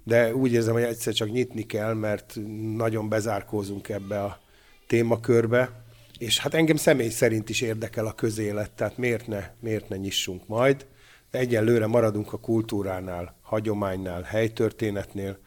de 0.03 0.35
úgy 0.35 0.53
érzem, 0.53 0.73
hogy 0.73 0.83
egyszer 0.83 1.13
csak 1.13 1.31
nyitni 1.31 1.65
kell, 1.65 1.93
mert 1.93 2.37
nagyon 2.75 3.09
bezárkózunk 3.09 3.89
ebbe 3.89 4.23
a 4.23 4.39
témakörbe, 4.87 5.87
és 6.19 6.39
hát 6.39 6.53
engem 6.53 6.75
személy 6.75 7.09
szerint 7.09 7.49
is 7.49 7.61
érdekel 7.61 8.05
a 8.05 8.13
közélet, 8.13 8.71
tehát 8.71 8.97
miért 8.97 9.27
ne, 9.27 9.49
miért 9.59 9.89
ne 9.89 9.95
nyissunk 9.95 10.47
majd. 10.47 10.87
De 11.31 11.39
egyelőre 11.39 11.87
maradunk 11.87 12.33
a 12.33 12.39
kultúránál, 12.39 13.35
hagyománynál, 13.41 14.21
helytörténetnél, 14.21 15.37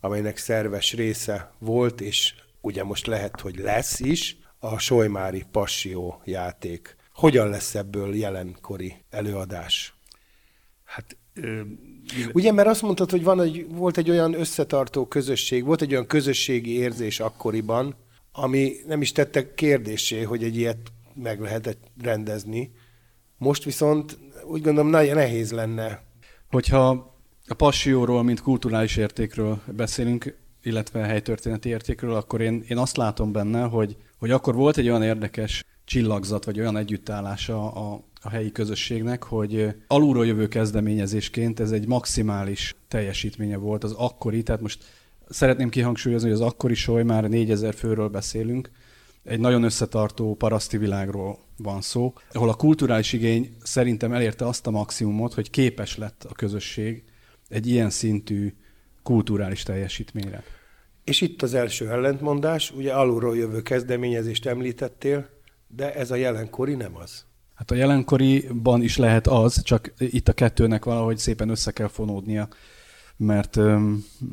amelynek 0.00 0.36
szerves 0.36 0.92
része 0.92 1.52
volt, 1.58 2.00
és 2.00 2.34
ugye 2.60 2.84
most 2.84 3.06
lehet, 3.06 3.40
hogy 3.40 3.56
lesz 3.58 4.00
is, 4.00 4.36
a 4.58 4.78
Solymári 4.78 5.44
Passió 5.50 6.20
játék. 6.24 6.96
Hogyan 7.14 7.48
lesz 7.48 7.74
ebből 7.74 8.14
jelenkori 8.14 8.94
előadás? 9.10 9.94
Hát 10.84 11.16
Ugye, 12.32 12.52
mert 12.52 12.68
azt 12.68 12.82
mondtad, 12.82 13.10
hogy 13.10 13.22
van 13.22 13.40
egy, 13.40 13.66
volt 13.68 13.96
egy 13.96 14.10
olyan 14.10 14.34
összetartó 14.34 15.06
közösség, 15.06 15.64
volt 15.64 15.82
egy 15.82 15.92
olyan 15.92 16.06
közösségi 16.06 16.78
érzés 16.78 17.20
akkoriban, 17.20 17.96
ami 18.42 18.72
nem 18.86 19.02
is 19.02 19.12
tette 19.12 19.54
kérdésé, 19.54 20.22
hogy 20.22 20.44
egy 20.44 20.56
ilyet 20.56 20.92
meg 21.14 21.40
lehetett 21.40 21.82
rendezni. 22.02 22.70
Most 23.38 23.64
viszont 23.64 24.18
úgy 24.44 24.62
gondolom 24.62 24.90
nagyon 24.90 25.14
nehéz 25.14 25.52
lenne. 25.52 26.02
Hogyha 26.50 26.88
a 27.46 27.54
passióról, 27.54 28.22
mint 28.22 28.40
kulturális 28.40 28.96
értékről 28.96 29.60
beszélünk, 29.66 30.38
illetve 30.62 31.00
helytörténeti 31.00 31.68
értékről, 31.68 32.14
akkor 32.14 32.40
én, 32.40 32.64
én 32.68 32.78
azt 32.78 32.96
látom 32.96 33.32
benne, 33.32 33.62
hogy, 33.62 33.96
hogy 34.18 34.30
akkor 34.30 34.54
volt 34.54 34.76
egy 34.76 34.88
olyan 34.88 35.02
érdekes 35.02 35.64
csillagzat, 35.84 36.44
vagy 36.44 36.60
olyan 36.60 36.76
együttállása 36.76 37.72
a, 37.72 38.04
a 38.22 38.30
helyi 38.30 38.52
közösségnek, 38.52 39.22
hogy 39.22 39.74
alulról 39.86 40.26
jövő 40.26 40.48
kezdeményezésként 40.48 41.60
ez 41.60 41.70
egy 41.70 41.86
maximális 41.86 42.76
teljesítménye 42.88 43.56
volt 43.56 43.84
az 43.84 43.92
akkori, 43.92 44.42
tehát 44.42 44.60
most 44.60 44.84
szeretném 45.30 45.68
kihangsúlyozni, 45.68 46.30
hogy 46.30 46.40
az 46.40 46.46
akkori 46.46 46.74
soly 46.74 47.02
már 47.02 47.28
4000 47.28 47.74
főről 47.74 48.08
beszélünk, 48.08 48.70
egy 49.24 49.40
nagyon 49.40 49.62
összetartó 49.62 50.34
paraszti 50.34 50.78
világról 50.78 51.38
van 51.56 51.80
szó, 51.80 52.14
ahol 52.32 52.48
a 52.48 52.54
kulturális 52.54 53.12
igény 53.12 53.56
szerintem 53.62 54.12
elérte 54.12 54.46
azt 54.46 54.66
a 54.66 54.70
maximumot, 54.70 55.34
hogy 55.34 55.50
képes 55.50 55.96
lett 55.96 56.24
a 56.28 56.34
közösség 56.34 57.04
egy 57.48 57.66
ilyen 57.66 57.90
szintű 57.90 58.54
kulturális 59.02 59.62
teljesítményre. 59.62 60.42
És 61.04 61.20
itt 61.20 61.42
az 61.42 61.54
első 61.54 61.90
ellentmondás, 61.90 62.70
ugye 62.70 62.92
alulról 62.92 63.36
jövő 63.36 63.62
kezdeményezést 63.62 64.46
említettél, 64.46 65.28
de 65.68 65.94
ez 65.94 66.10
a 66.10 66.14
jelenkori 66.14 66.74
nem 66.74 66.96
az. 66.96 67.24
Hát 67.54 67.70
a 67.70 67.74
jelenkoriban 67.74 68.82
is 68.82 68.96
lehet 68.96 69.26
az, 69.26 69.62
csak 69.62 69.92
itt 69.98 70.28
a 70.28 70.32
kettőnek 70.32 70.84
valahogy 70.84 71.18
szépen 71.18 71.48
össze 71.48 71.70
kell 71.70 71.88
fonódnia, 71.88 72.48
mert, 73.20 73.56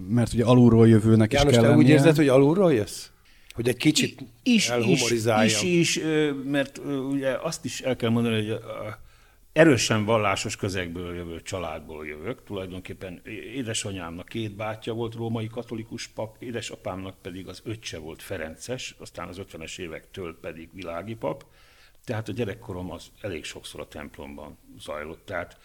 mert 0.09 0.33
ugye 0.33 0.43
alulról 0.43 0.87
jövőnek 0.87 1.33
János, 1.33 1.51
is 1.51 1.55
kell 1.55 1.63
te 1.63 1.69
lennie. 1.69 1.85
úgy 1.85 1.91
érzed, 1.91 2.15
hogy 2.15 2.27
alulról 2.27 2.73
jössz? 2.73 3.07
Hogy 3.49 3.67
egy 3.67 3.77
kicsit 3.77 4.23
is, 4.43 4.69
elhumorizáljam. 4.69 5.45
is, 5.45 5.61
is, 5.61 5.95
is, 5.95 6.03
mert 6.43 6.77
ugye 7.09 7.37
azt 7.41 7.65
is 7.65 7.81
el 7.81 7.95
kell 7.95 8.09
mondani, 8.09 8.35
hogy 8.35 8.59
erősen 9.51 10.05
vallásos 10.05 10.55
közegből 10.55 11.15
jövő 11.15 11.41
családból 11.41 12.07
jövök. 12.07 12.43
Tulajdonképpen 12.43 13.21
édesanyámnak 13.53 14.27
két 14.27 14.55
bátyja 14.55 14.93
volt 14.93 15.15
római 15.15 15.47
katolikus 15.47 16.07
pap, 16.07 16.35
édesapámnak 16.39 17.15
pedig 17.21 17.47
az 17.47 17.61
öccse 17.63 17.97
volt 17.97 18.21
Ferences, 18.21 18.95
aztán 18.99 19.27
az 19.27 19.41
50-es 19.51 19.79
évektől 19.79 20.39
pedig 20.39 20.69
világi 20.73 21.15
pap. 21.15 21.45
Tehát 22.05 22.29
a 22.29 22.31
gyerekkorom 22.31 22.91
az 22.91 23.07
elég 23.21 23.43
sokszor 23.43 23.79
a 23.79 23.87
templomban 23.87 24.57
zajlott. 24.79 25.25
Tehát 25.25 25.57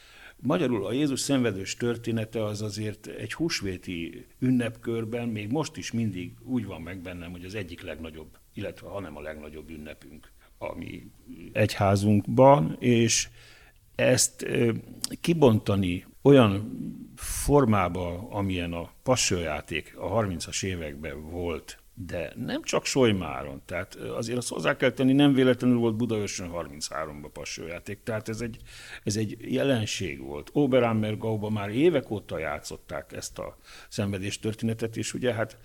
Magyarul 0.45 0.87
a 0.87 0.93
Jézus 0.93 1.21
szenvedős 1.21 1.77
története 1.77 2.45
az 2.45 2.63
azért 2.63 3.07
egy 3.07 3.33
húsvéti 3.33 4.27
ünnepkörben 4.39 5.29
még 5.29 5.51
most 5.51 5.77
is 5.77 5.93
mindig 5.93 6.33
úgy 6.45 6.67
van 6.67 6.81
meg 6.81 6.99
bennem, 6.99 7.31
hogy 7.31 7.45
az 7.45 7.55
egyik 7.55 7.83
legnagyobb, 7.83 8.39
illetve 8.55 8.89
hanem 8.89 9.17
a 9.17 9.21
legnagyobb 9.21 9.71
ünnepünk 9.71 10.33
a 10.59 10.75
mi 10.75 11.11
egyházunkban, 11.53 12.77
és 12.79 13.29
ezt 13.95 14.47
kibontani 15.21 16.07
olyan 16.23 16.79
formába, 17.17 18.29
amilyen 18.31 18.73
a 18.73 18.93
passőjáték 19.03 19.95
a 19.99 20.23
30-as 20.23 20.65
években 20.65 21.31
volt, 21.31 21.82
de 21.95 22.33
nem 22.37 22.63
csak 22.63 22.85
Solymáron, 22.85 23.63
tehát 23.65 23.95
azért 23.95 24.39
azt 24.39 24.49
hozzá 24.49 24.77
kell 24.77 24.91
tenni, 24.91 25.13
nem 25.13 25.33
véletlenül 25.33 25.79
volt 25.79 25.95
Budaörsön 25.95 26.51
33-ban 26.53 27.31
passőjáték, 27.33 28.03
tehát 28.03 28.29
ez 28.29 28.41
egy, 28.41 28.57
ez 29.05 29.17
egy 29.17 29.53
jelenség 29.53 30.21
volt. 30.21 30.51
Oberammergauba 30.53 31.51
már 31.51 31.69
évek 31.69 32.11
óta 32.11 32.39
játszották 32.39 33.13
ezt 33.13 33.39
a 33.39 33.57
szenvedés 33.89 34.39
történetet, 34.39 34.97
és 34.97 35.15
ugye 35.15 35.35
hát 35.35 35.59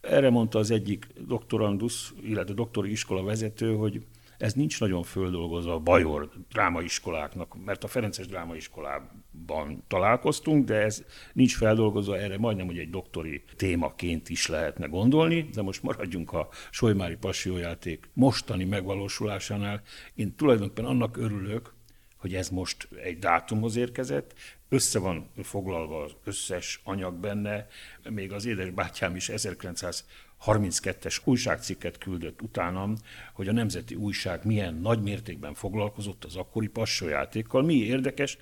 erre 0.00 0.30
mondta 0.30 0.58
az 0.58 0.70
egyik 0.70 1.06
doktorandus, 1.26 2.12
illetve 2.22 2.54
doktori 2.54 2.90
iskola 2.90 3.22
vezető, 3.22 3.74
hogy 3.74 4.04
ez 4.42 4.52
nincs 4.52 4.80
nagyon 4.80 5.02
földolgozva 5.02 5.74
a 5.74 5.78
Bajor 5.78 6.30
drámaiskoláknak, 6.48 7.64
mert 7.64 7.84
a 7.84 7.86
Ferences 7.86 8.26
drámaiskolában 8.26 9.84
találkoztunk, 9.88 10.64
de 10.64 10.74
ez 10.74 11.04
nincs 11.32 11.56
feldolgozva, 11.56 12.18
erre 12.18 12.38
majdnem, 12.38 12.66
hogy 12.66 12.78
egy 12.78 12.90
doktori 12.90 13.42
témaként 13.56 14.28
is 14.28 14.46
lehetne 14.46 14.86
gondolni, 14.86 15.42
de 15.42 15.62
most 15.62 15.82
maradjunk 15.82 16.32
a 16.32 16.48
Solymári 16.70 17.16
Passiójáték 17.16 18.10
mostani 18.12 18.64
megvalósulásánál. 18.64 19.82
Én 20.14 20.34
tulajdonképpen 20.34 20.84
annak 20.84 21.16
örülök, 21.16 21.74
hogy 22.16 22.34
ez 22.34 22.48
most 22.48 22.88
egy 23.02 23.18
dátumhoz 23.18 23.76
érkezett, 23.76 24.34
össze 24.68 24.98
van 24.98 25.30
foglalva 25.42 26.02
az 26.02 26.12
összes 26.24 26.80
anyag 26.84 27.14
benne, 27.14 27.66
még 28.10 28.32
az 28.32 28.46
édesbátyám 28.46 29.16
is 29.16 29.28
1900 29.28 30.06
32-es 30.46 31.18
újságcikket 31.24 31.98
küldött 31.98 32.42
utánam, 32.42 32.96
hogy 33.32 33.48
a 33.48 33.52
Nemzeti 33.52 33.94
Újság 33.94 34.44
milyen 34.44 34.74
nagy 34.74 35.02
mértékben 35.02 35.54
foglalkozott 35.54 36.24
az 36.24 36.36
akkori 36.36 36.68
passójátékkal. 36.68 37.62
Mi 37.62 37.74
érdekes, 37.74 38.38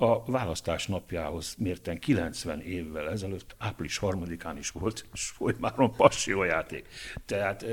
a 0.00 0.30
választás 0.30 0.86
napjához 0.86 1.54
mérten 1.58 1.98
90 1.98 2.60
évvel 2.60 3.10
ezelőtt, 3.10 3.54
április 3.58 3.98
3-án 4.02 4.54
is 4.58 4.70
volt 4.70 5.06
folymáron 5.12 5.92
passiójáték. 5.96 6.88
Tehát 7.26 7.64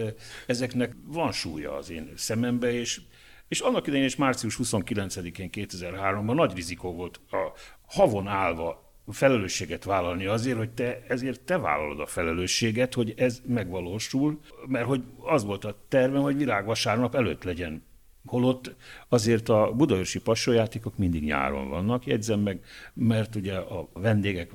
ezeknek 0.47 0.95
van 1.03 1.31
súlya 1.31 1.75
az 1.75 1.89
én 1.89 2.11
szemembe, 2.15 2.73
és, 2.73 3.01
és 3.47 3.59
annak 3.59 3.87
idején 3.87 4.05
is 4.05 4.15
március 4.15 4.59
29-én 4.63 5.49
2003-ban 5.51 6.33
nagy 6.33 6.53
rizikó 6.55 6.93
volt 6.93 7.19
a 7.31 7.53
havon 7.85 8.27
állva 8.27 8.84
felelősséget 9.07 9.83
vállalni 9.83 10.25
azért, 10.25 10.57
hogy 10.57 10.69
te 10.69 11.03
ezért 11.07 11.41
te 11.41 11.57
vállalod 11.57 11.99
a 11.99 12.05
felelősséget, 12.05 12.93
hogy 12.93 13.13
ez 13.17 13.41
megvalósul, 13.45 14.39
mert 14.67 14.85
hogy 14.85 15.03
az 15.17 15.43
volt 15.43 15.65
a 15.65 15.77
tervem, 15.87 16.21
hogy 16.21 16.37
virágvasárnap 16.37 17.15
előtt 17.15 17.43
legyen 17.43 17.83
Holott 18.25 18.75
azért 19.07 19.49
a 19.49 19.71
budaörsi 19.71 20.19
passójátékok 20.19 20.97
mindig 20.97 21.23
nyáron 21.23 21.69
vannak, 21.69 22.05
jegyzem 22.05 22.39
meg, 22.39 22.63
mert 22.93 23.35
ugye 23.35 23.55
a 23.55 23.89
vendégek, 23.93 24.51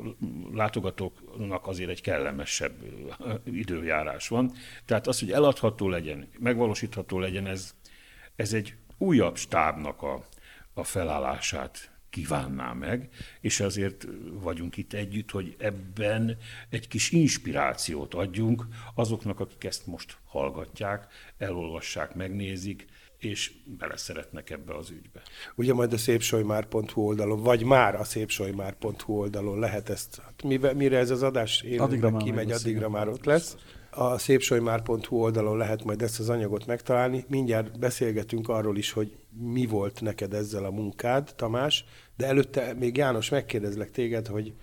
látogatóknak 0.52 1.66
azért 1.66 1.90
egy 1.90 2.00
kellemesebb 2.00 2.72
időjárás 3.44 4.28
van. 4.28 4.52
Tehát 4.84 5.06
az, 5.06 5.18
hogy 5.18 5.30
eladható 5.30 5.88
legyen, 5.88 6.28
megvalósítható 6.38 7.18
legyen, 7.18 7.46
ez, 7.46 7.74
ez 8.36 8.52
egy 8.52 8.74
újabb 8.98 9.36
stábnak 9.36 10.02
a, 10.02 10.24
a 10.74 10.84
felállását 10.84 11.89
kívánná 12.10 12.72
meg, 12.72 13.08
és 13.40 13.60
azért 13.60 14.06
vagyunk 14.32 14.76
itt 14.76 14.92
együtt, 14.92 15.30
hogy 15.30 15.56
ebben 15.58 16.36
egy 16.68 16.88
kis 16.88 17.10
inspirációt 17.10 18.14
adjunk 18.14 18.66
azoknak, 18.94 19.40
akik 19.40 19.64
ezt 19.64 19.86
most 19.86 20.16
hallgatják, 20.24 21.06
elolvassák, 21.38 22.14
megnézik, 22.14 22.86
és 23.18 23.52
bele 23.78 23.96
szeretnek 23.96 24.50
ebbe 24.50 24.74
az 24.74 24.90
ügybe. 24.90 25.22
Ugye 25.54 25.74
majd 25.74 25.92
a 25.92 25.98
szépsolymár.hu 25.98 27.00
oldalon, 27.02 27.42
vagy 27.42 27.64
már 27.64 27.94
a 27.94 28.04
szépsolymár.hu 28.04 29.12
oldalon 29.12 29.58
lehet 29.58 29.88
ezt, 29.88 30.20
hát 30.24 30.42
mire, 30.42 30.72
mire 30.72 30.98
ez 30.98 31.10
az 31.10 31.22
adás 31.22 31.64
addigra 31.78 32.16
kimegy, 32.16 32.50
addigra 32.50 32.88
már 32.88 33.08
ott 33.08 33.24
lesz. 33.24 33.56
A 33.90 34.18
szépsolymár.hu 34.18 35.16
oldalon 35.16 35.56
lehet 35.56 35.84
majd 35.84 36.02
ezt 36.02 36.20
az 36.20 36.28
anyagot 36.28 36.66
megtalálni. 36.66 37.24
Mindjárt 37.28 37.78
beszélgetünk 37.78 38.48
arról 38.48 38.76
is, 38.76 38.92
hogy 38.92 39.16
mi 39.30 39.66
volt 39.66 40.00
neked 40.00 40.34
ezzel 40.34 40.64
a 40.64 40.70
munkád, 40.70 41.32
Tamás, 41.36 41.84
de 42.16 42.26
előtte 42.26 42.74
még 42.74 42.96
János 42.96 43.28
megkérdezlek 43.28 43.90
téged, 43.90 44.26
hogy 44.26 44.54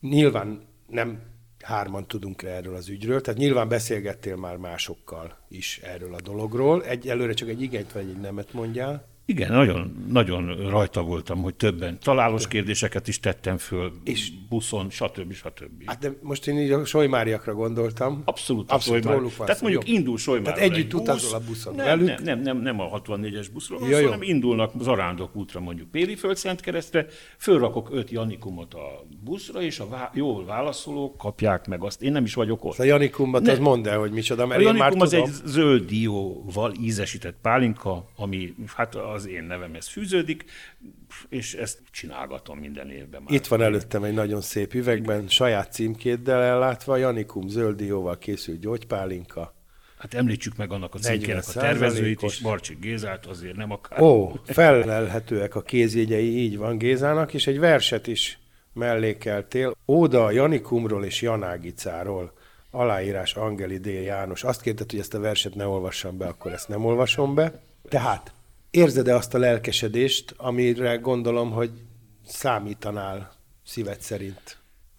nyilván 0.00 0.62
nem 0.86 1.22
hárman 1.62 2.06
tudunk 2.06 2.42
erről 2.42 2.74
az 2.74 2.88
ügyről, 2.88 3.20
tehát 3.20 3.40
nyilván 3.40 3.68
beszélgettél 3.68 4.36
már 4.36 4.56
másokkal 4.56 5.38
is 5.48 5.78
erről 5.78 6.14
a 6.14 6.20
dologról. 6.20 6.84
Egy, 6.84 7.08
előre 7.08 7.32
csak 7.32 7.48
egy 7.48 7.62
igent 7.62 7.92
vagy 7.92 8.08
egy 8.08 8.20
nemet 8.20 8.52
mondjál. 8.52 9.15
Igen, 9.28 9.52
nagyon, 9.52 10.06
nagyon 10.08 10.68
rajta 10.70 11.02
voltam, 11.02 11.42
hogy 11.42 11.54
többen 11.54 11.98
találós 12.00 12.48
kérdéseket 12.48 13.08
is 13.08 13.20
tettem 13.20 13.58
föl, 13.58 13.92
és 14.04 14.30
buszon, 14.48 14.90
stb. 14.90 15.32
stb. 15.32 15.82
Hát 15.86 15.98
de 15.98 16.12
most 16.22 16.46
én 16.46 16.58
így 16.58 16.70
a 16.70 16.84
Solymáriakra 16.84 17.54
gondoltam. 17.54 18.22
Abszolút, 18.24 18.70
Abszolút 18.70 19.02
Solymári. 19.02 19.18
róluk 19.22 19.36
van 19.36 19.46
Tehát 19.46 19.62
mondjuk 19.62 19.88
jó. 19.88 19.94
indul 19.94 20.18
Solymára. 20.18 20.56
Tehát 20.56 20.70
együtt 20.70 20.86
egy 20.86 20.94
utazol 20.94 21.34
a 21.34 21.40
buszon 21.46 21.74
nem, 21.74 21.84
velük? 21.86 22.06
Nem, 22.06 22.22
nem, 22.24 22.40
nem, 22.40 22.58
nem 22.58 22.80
a 22.80 23.00
64-es 23.00 23.46
buszról 23.52 23.88
Ja, 23.88 23.98
jó. 23.98 24.04
hanem 24.04 24.22
indulnak 24.22 24.72
Zarándok 24.80 25.36
útra 25.36 25.60
mondjuk 25.60 25.90
Périföld 25.90 26.36
Szentkeresztre, 26.36 27.06
fölrakok 27.38 27.88
öt 27.92 28.10
Janikumot 28.10 28.74
a 28.74 29.06
buszra, 29.24 29.60
és 29.62 29.78
a 29.78 29.88
vá- 29.88 30.14
jól 30.16 30.44
válaszolók 30.44 31.16
kapják 31.16 31.66
meg 31.66 31.82
azt. 31.82 32.02
Én 32.02 32.12
nem 32.12 32.24
is 32.24 32.34
vagyok 32.34 32.64
ott. 32.64 32.78
A 32.78 32.84
Janikumot, 32.84 33.42
Ne. 33.42 33.52
az 33.52 33.58
mondd 33.58 33.88
el, 33.88 33.98
hogy 33.98 34.10
micsoda, 34.10 34.42
A 34.42 34.46
mert 34.46 34.60
én 34.60 34.66
már 34.66 34.76
Janikum 34.76 35.00
az 35.00 35.08
tudom. 35.10 35.24
egy 35.24 35.32
zöld 35.44 35.84
dióval 35.86 36.72
ízesített 36.80 37.36
pálinka, 37.42 38.04
ami 38.16 38.54
hát 38.76 38.94
az 39.16 39.26
én 39.26 39.42
nevemhez 39.42 39.88
fűződik, 39.88 40.44
és 41.28 41.54
ezt 41.54 41.78
csinálgatom 41.90 42.58
minden 42.58 42.90
évben 42.90 43.22
már. 43.22 43.34
Itt 43.34 43.46
van 43.46 43.62
előttem 43.62 44.04
egy 44.04 44.14
nagyon 44.14 44.40
szép 44.40 44.74
üvegben, 44.74 45.28
saját 45.28 45.72
címkéddel 45.72 46.42
ellátva, 46.42 46.96
Janikum 46.96 47.48
zöld 47.48 47.76
dióval 47.76 48.18
készült 48.18 48.60
gyógypálinka. 48.60 49.54
Hát 49.98 50.14
említsük 50.14 50.56
meg 50.56 50.72
annak 50.72 50.94
a 50.94 50.98
címkének 50.98 51.42
a 51.42 51.50
40%-os. 51.50 51.54
tervezőit 51.54 52.22
is, 52.22 52.40
Barcsik 52.40 52.78
Gézát, 52.78 53.26
azért 53.26 53.56
nem 53.56 53.70
akár. 53.70 54.00
Ó, 54.00 54.32
felelhetőek 54.44 55.54
a 55.54 55.62
kézjegyei, 55.62 56.38
így 56.38 56.56
van 56.56 56.78
Gézának, 56.78 57.34
és 57.34 57.46
egy 57.46 57.58
verset 57.58 58.06
is 58.06 58.38
mellékeltél. 58.72 59.76
Óda 59.86 60.30
Janikumról 60.30 61.04
és 61.04 61.22
Janágicáról. 61.22 62.32
Aláírás 62.70 63.34
Angeli 63.34 63.78
D. 63.78 63.86
János. 63.86 64.44
Azt 64.44 64.62
kérted, 64.62 64.90
hogy 64.90 65.00
ezt 65.00 65.14
a 65.14 65.20
verset 65.20 65.54
ne 65.54 65.66
olvassam 65.66 66.16
be, 66.18 66.26
akkor 66.26 66.52
ezt 66.52 66.68
nem 66.68 66.84
olvasom 66.84 67.34
be. 67.34 67.62
Tehát 67.88 68.32
érzed-e 68.76 69.14
azt 69.14 69.34
a 69.34 69.38
lelkesedést, 69.38 70.34
amire 70.36 70.96
gondolom, 70.96 71.50
hogy 71.50 71.70
számítanál 72.24 73.32
szíved 73.62 74.00
szerint? 74.00 74.58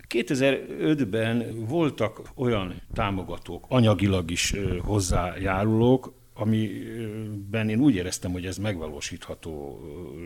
2005-ben 0.09 1.65
voltak 1.65 2.21
olyan 2.35 2.81
támogatók, 2.93 3.65
anyagilag 3.69 4.31
is 4.31 4.53
hozzájárulók, 4.81 6.13
amiben 6.33 7.69
én 7.69 7.79
úgy 7.79 7.95
éreztem, 7.95 8.31
hogy 8.31 8.45
ez 8.45 8.57
megvalósítható 8.57 9.81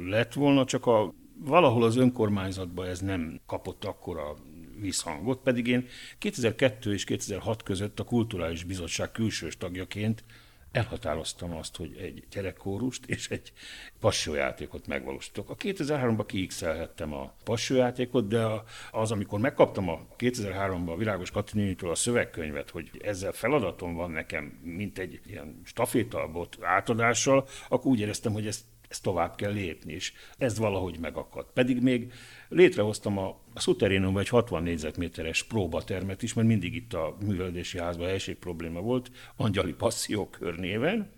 lett 0.05 0.33
volna, 0.33 0.65
csak 0.65 0.85
a, 0.85 1.13
valahol 1.39 1.83
az 1.83 1.95
önkormányzatban 1.95 2.87
ez 2.87 2.99
nem 2.99 3.39
kapott 3.45 3.85
akkora 3.85 4.35
visszhangot, 4.79 5.41
pedig 5.41 5.67
én 5.67 5.85
2002 6.17 6.93
és 6.93 7.03
2006 7.03 7.63
között 7.63 7.99
a 7.99 8.03
Kulturális 8.03 8.63
Bizottság 8.63 9.11
külsős 9.11 9.57
tagjaként 9.57 10.23
elhatároztam 10.71 11.55
azt, 11.55 11.75
hogy 11.75 11.97
egy 11.99 12.23
gyerekkórust 12.31 13.05
és 13.05 13.29
egy 13.29 13.51
passiójátékot 13.99 14.87
megvalósítok. 14.87 15.49
A 15.49 15.55
2003-ban 15.55 16.23
kiixelhettem 16.27 17.13
a 17.13 17.33
passiójátékot, 17.43 18.27
de 18.27 18.47
az, 18.91 19.11
amikor 19.11 19.39
megkaptam 19.39 19.89
a 19.89 19.99
2003-ban 20.17 20.87
a 20.87 20.97
Virágos 20.97 21.31
Katininitől 21.31 21.89
a 21.89 21.95
szövegkönyvet, 21.95 22.69
hogy 22.69 22.89
ezzel 23.03 23.31
feladatom 23.31 23.93
van 23.93 24.11
nekem, 24.11 24.59
mint 24.63 24.97
egy 24.97 25.19
ilyen 25.25 25.61
stafétalbot 25.65 26.57
átadással, 26.61 27.47
akkor 27.69 27.91
úgy 27.91 27.99
éreztem, 27.99 28.33
hogy 28.33 28.47
ezt 28.47 28.63
ezt 28.91 29.03
tovább 29.03 29.35
kell 29.35 29.51
lépni, 29.51 29.93
és 29.93 30.13
ez 30.37 30.57
valahogy 30.57 30.99
megakadt. 30.99 31.53
Pedig 31.53 31.81
még 31.81 32.13
létrehoztam 32.51 33.17
a, 33.17 33.39
szuterénumban 33.55 34.21
egy 34.21 34.29
60 34.29 34.63
négyzetméteres 34.63 35.43
próbatermet 35.43 36.23
is, 36.23 36.33
mert 36.33 36.47
mindig 36.47 36.75
itt 36.75 36.93
a 36.93 37.17
művelődési 37.25 37.79
házban 37.79 38.07
helység 38.07 38.35
probléma 38.35 38.81
volt, 38.81 39.11
Angyali 39.35 39.73
Passzió 39.73 40.29
körnéven. 40.29 41.11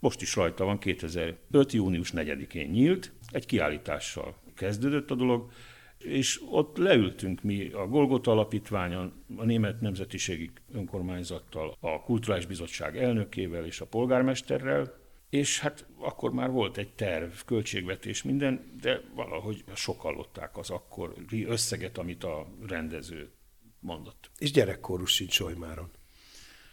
Most 0.00 0.22
is 0.22 0.34
rajta 0.36 0.64
van, 0.64 0.78
2005. 0.78 1.72
június 1.72 2.12
4-én 2.14 2.70
nyílt, 2.70 3.12
egy 3.30 3.46
kiállítással 3.46 4.34
kezdődött 4.54 5.10
a 5.10 5.14
dolog, 5.14 5.50
és 5.98 6.40
ott 6.50 6.76
leültünk 6.76 7.42
mi 7.42 7.70
a 7.70 7.86
Golgota 7.86 8.30
Alapítványon, 8.30 9.12
a 9.36 9.44
Német 9.44 9.80
Nemzetiségi 9.80 10.50
Önkormányzattal, 10.72 11.76
a 11.80 12.02
Kulturális 12.02 12.46
Bizottság 12.46 12.96
elnökével 12.96 13.64
és 13.64 13.80
a 13.80 13.86
polgármesterrel, 13.86 15.03
és 15.34 15.60
hát 15.60 15.86
akkor 15.98 16.32
már 16.32 16.50
volt 16.50 16.76
egy 16.76 16.92
terv, 16.94 17.30
költségvetés, 17.46 18.22
minden, 18.22 18.78
de 18.80 19.00
valahogy 19.14 19.64
sokallották 19.74 20.56
az 20.56 20.70
akkori 20.70 21.44
összeget, 21.44 21.98
amit 21.98 22.24
a 22.24 22.46
rendező 22.66 23.32
mondott. 23.80 24.30
És 24.38 24.52
gyerekkórus 24.52 25.12
sincs 25.14 25.32
Solymáron. 25.32 25.90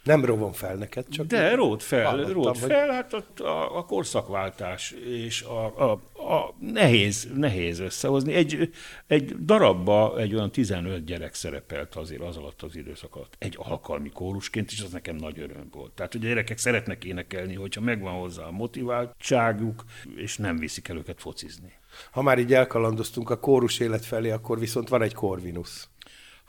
Nem 0.03 0.25
rovom 0.25 0.51
fel 0.51 0.75
neked, 0.75 1.07
csak 1.09 1.25
De 1.25 1.55
rót 1.55 1.83
fel, 1.83 2.23
hogy- 2.23 2.57
fel, 2.57 2.89
hát 2.91 3.13
ott 3.13 3.39
a, 3.39 3.77
a 3.77 3.85
korszakváltás 3.85 4.91
és 4.91 5.41
a, 5.41 5.91
a, 5.91 6.01
a 6.31 6.55
nehéz, 6.59 7.27
nehéz 7.35 7.79
összehozni. 7.79 8.33
Egy, 8.33 8.71
egy 9.07 9.45
darabba 9.45 10.19
egy 10.19 10.33
olyan 10.33 10.51
15 10.51 11.05
gyerek 11.05 11.33
szerepelt 11.33 11.95
azért 11.95 12.21
az 12.21 12.37
alatt 12.37 12.61
az 12.61 12.75
időszak 12.75 13.15
alatt. 13.15 13.35
Egy 13.39 13.55
alkalmi 13.57 14.09
kórusként, 14.09 14.71
és 14.71 14.81
az 14.81 14.91
nekem 14.91 15.15
nagy 15.15 15.39
öröm 15.39 15.67
volt. 15.71 15.91
Tehát, 15.91 16.11
hogy 16.11 16.25
a 16.25 16.27
gyerekek 16.27 16.57
szeretnek 16.57 17.03
énekelni, 17.03 17.55
hogyha 17.55 17.81
megvan 17.81 18.13
hozzá 18.13 18.43
a 18.43 18.51
motiváltságuk, 18.51 19.83
és 20.15 20.37
nem 20.37 20.57
viszik 20.57 20.87
el 20.87 20.97
őket 20.97 21.21
focizni. 21.21 21.73
Ha 22.11 22.21
már 22.21 22.39
így 22.39 22.53
elkalandoztunk 22.53 23.29
a 23.29 23.39
kórus 23.39 23.79
élet 23.79 24.05
felé, 24.05 24.29
akkor 24.29 24.59
viszont 24.59 24.89
van 24.89 25.01
egy 25.01 25.13
korvinusz, 25.13 25.89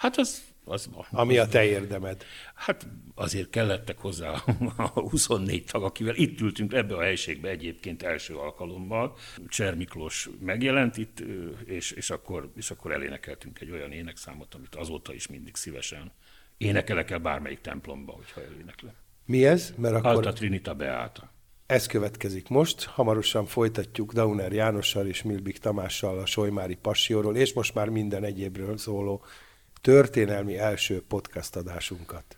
Hát 0.03 0.19
az, 0.19 0.43
az 0.65 0.91
ami 1.11 1.39
a 1.39 1.47
te 1.47 1.65
érdemed. 1.65 2.25
Hát 2.55 2.87
azért 3.15 3.51
kellettek 3.51 3.99
hozzá 3.99 4.31
a 4.77 5.01
24 5.11 5.65
tag, 5.65 5.83
akivel 5.83 6.15
itt 6.15 6.41
ültünk 6.41 6.73
ebbe 6.73 6.97
a 6.97 7.03
helységbe 7.03 7.49
egyébként 7.49 8.03
első 8.03 8.37
alkalommal. 8.37 9.17
Cser 9.49 9.75
Miklós 9.75 10.29
megjelent 10.41 10.97
itt, 10.97 11.23
és, 11.65 11.91
és, 11.91 12.11
akkor, 12.11 12.53
és 12.57 12.71
akkor 12.71 12.93
elénekeltünk 12.93 13.61
egy 13.61 13.71
olyan 13.71 13.93
énekszámot, 13.93 14.55
amit 14.55 14.75
azóta 14.75 15.15
is 15.15 15.27
mindig 15.27 15.57
szívesen 15.57 16.13
énekelek 16.57 17.11
el 17.11 17.19
bármelyik 17.19 17.61
templomba, 17.61 18.13
hogyha 18.13 18.43
eléneklem. 18.43 18.95
Mi 19.27 19.47
ez? 19.47 19.75
Mert 19.77 19.95
akkor 19.95 20.11
Alta 20.11 20.33
Trinita 20.33 20.75
Beáta. 20.75 21.31
ez 21.67 21.87
következik 21.87 22.49
most. 22.49 22.85
Hamarosan 22.85 23.47
folytatjuk 23.47 24.13
Dauner 24.13 24.53
Jánossal 24.53 25.07
és 25.07 25.23
Milbik 25.23 25.59
Tamással 25.59 26.19
a 26.19 26.27
Solymári 26.27 26.75
Passióról, 26.75 27.37
és 27.37 27.53
most 27.53 27.75
már 27.75 27.89
minden 27.89 28.25
egyébről 28.25 28.77
szóló 28.77 29.25
történelmi 29.83 30.59
első 30.59 31.03
podcast 31.09 31.57
adásunkat. 31.57 32.37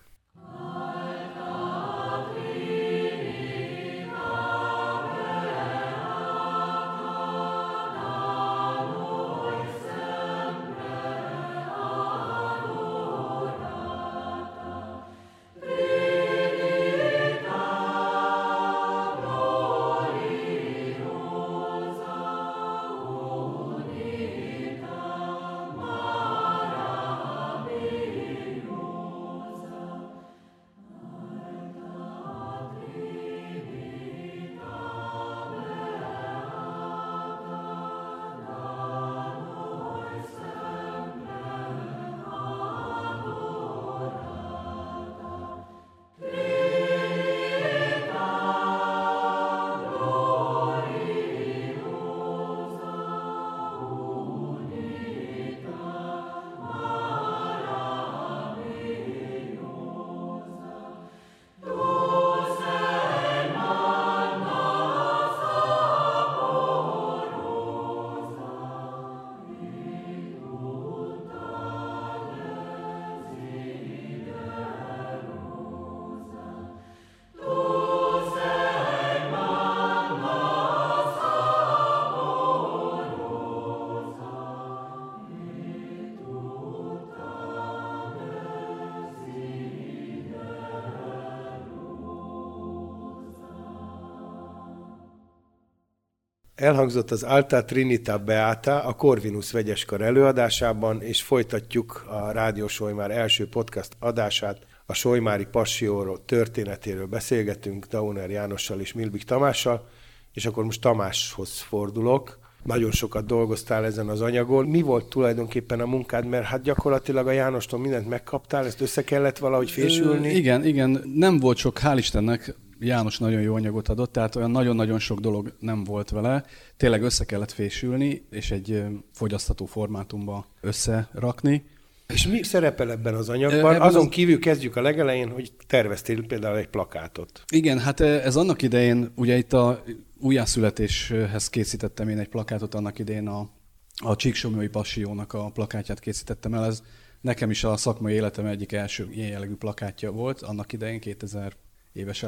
Elhangzott 96.55 97.11
az 97.11 97.23
Alta 97.23 97.65
Trinita 97.65 98.19
Beata 98.19 98.83
a 98.85 98.93
Corvinus 98.93 99.53
vegyeskar 99.53 100.01
előadásában, 100.01 101.03
és 101.03 101.23
folytatjuk 101.23 102.05
a 102.09 102.31
Rádió 102.31 102.69
Solymár 102.69 103.11
első 103.11 103.49
podcast 103.49 103.97
adását. 103.99 104.59
A 104.87 104.95
Solymári 104.95 105.45
Passióról 105.45 106.25
történetéről 106.25 107.07
beszélgetünk 107.07 107.87
Dauner 107.87 108.31
Jánossal 108.31 108.81
és 108.81 108.93
Milbik 108.93 109.23
Tamással, 109.23 109.89
és 110.33 110.47
akkor 110.47 110.65
most 110.65 110.81
Tamáshoz 110.81 111.61
fordulok. 111.61 112.39
Nagyon 112.63 112.91
sokat 112.91 113.27
dolgoztál 113.27 113.85
ezen 113.85 114.09
az 114.09 114.21
anyagon. 114.21 114.67
Mi 114.67 114.83
volt 114.83 115.09
tulajdonképpen 115.09 115.81
a 115.81 115.87
munkád, 115.87 116.27
mert 116.27 116.45
hát 116.45 116.63
gyakorlatilag 116.63 117.27
a 117.27 117.31
Jánostól 117.31 117.81
mindent 117.81 118.09
megkaptál, 118.09 118.67
ezt 118.67 118.81
össze 118.81 119.05
kellett 119.05 119.39
valahogy 119.39 119.71
fésülni? 119.71 120.29
Ö, 120.29 120.31
igen, 120.31 120.65
igen, 120.65 121.03
nem 121.15 121.39
volt 121.39 121.57
sok, 121.57 121.79
hál' 121.83 121.97
Istennek, 121.97 122.55
János 122.85 123.19
nagyon 123.19 123.41
jó 123.41 123.55
anyagot 123.55 123.89
adott, 123.89 124.13
tehát 124.13 124.37
olyan 124.37 124.51
nagyon-nagyon 124.51 124.99
sok 124.99 125.21
dolog 125.21 125.57
nem 125.59 125.85
volt 125.85 126.11
vele. 126.11 126.45
Tényleg 126.77 127.03
össze 127.03 127.25
kellett 127.25 127.53
fésülni, 127.53 128.27
és 128.31 128.51
egy 128.51 128.83
fogyasztató 129.13 129.65
formátumba 129.67 130.47
összerakni. 130.61 131.65
És 132.07 132.27
mi 132.27 132.43
szerepel 132.43 132.91
ebben 132.91 133.15
az 133.15 133.29
anyagban? 133.29 133.75
Ebben 133.75 133.81
Azon 133.81 134.07
az... 134.07 134.09
kívül 134.09 134.39
kezdjük 134.39 134.77
a 134.77 134.83
legelején, 134.83 135.29
hogy 135.29 135.53
terveztél 135.67 136.27
például 136.27 136.57
egy 136.57 136.69
plakátot. 136.69 137.43
Igen, 137.53 137.79
hát 137.79 138.01
ez 138.01 138.37
annak 138.37 138.63
idején, 138.63 139.13
ugye 139.17 139.37
itt 139.37 139.53
a 139.53 139.85
újjászületéshez 140.21 141.49
készítettem 141.49 142.09
én 142.09 142.19
egy 142.19 142.29
plakátot, 142.29 142.75
annak 142.75 142.99
idején 142.99 143.29
a, 143.29 143.49
a 143.97 144.17
Csíksomjói 144.17 144.69
Passiónak 144.69 145.33
a 145.33 145.51
plakátját 145.51 146.01
készítettem 146.01 146.55
el. 146.55 146.65
Ez 146.65 146.83
nekem 147.21 147.51
is 147.51 147.65
a 147.65 147.77
szakmai 147.77 148.15
életem 148.15 148.47
egyik 148.47 148.73
első 148.73 149.09
ilyen 149.11 149.29
jellegű 149.29 149.55
plakátja 149.55 150.11
volt, 150.11 150.43
annak 150.43 150.73
idején 150.73 151.01
2000 151.01 151.53
éves 151.95 152.25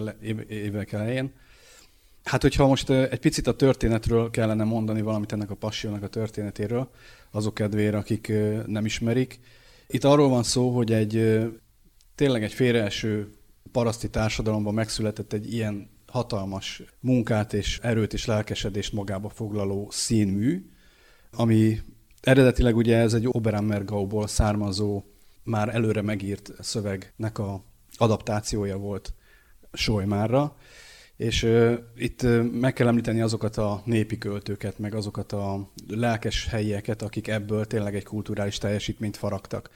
évek 0.48 0.92
elején. 0.92 1.32
Hát, 2.24 2.42
hogyha 2.42 2.66
most 2.66 2.90
egy 2.90 3.18
picit 3.18 3.46
a 3.46 3.56
történetről 3.56 4.30
kellene 4.30 4.64
mondani 4.64 5.00
valamit 5.00 5.32
ennek 5.32 5.50
a 5.50 5.54
passiónak 5.54 6.02
a 6.02 6.08
történetéről, 6.08 6.90
azok 7.30 7.54
kedvére, 7.54 7.96
akik 7.96 8.32
nem 8.66 8.84
ismerik. 8.84 9.40
Itt 9.86 10.04
arról 10.04 10.28
van 10.28 10.42
szó, 10.42 10.70
hogy 10.70 10.92
egy 10.92 11.42
tényleg 12.14 12.42
egy 12.42 12.52
félreeső 12.52 13.30
paraszti 13.72 14.10
társadalomban 14.10 14.74
megszületett 14.74 15.32
egy 15.32 15.52
ilyen 15.52 15.90
hatalmas 16.06 16.82
munkát 17.00 17.52
és 17.52 17.78
erőt 17.82 18.12
és 18.12 18.24
lelkesedést 18.24 18.92
magába 18.92 19.28
foglaló 19.28 19.88
színmű, 19.90 20.70
ami 21.32 21.80
eredetileg 22.20 22.76
ugye 22.76 22.96
ez 22.96 23.14
egy 23.14 23.26
Oberammergauból 23.30 24.26
származó, 24.26 25.02
már 25.42 25.74
előre 25.74 26.02
megírt 26.02 26.52
szövegnek 26.60 27.38
a 27.38 27.64
adaptációja 27.96 28.76
volt 28.76 29.14
Solymárra, 29.76 30.56
és 31.16 31.42
uh, 31.42 31.78
itt 31.96 32.22
uh, 32.22 32.42
meg 32.42 32.72
kell 32.72 32.86
említeni 32.86 33.20
azokat 33.20 33.56
a 33.56 33.82
népi 33.84 34.18
költőket, 34.18 34.78
meg 34.78 34.94
azokat 34.94 35.32
a 35.32 35.72
lelkes 35.88 36.46
helyieket, 36.46 37.02
akik 37.02 37.28
ebből 37.28 37.66
tényleg 37.66 37.94
egy 37.94 38.04
kulturális 38.04 38.58
teljesítményt 38.58 39.16
faragtak. 39.16 39.70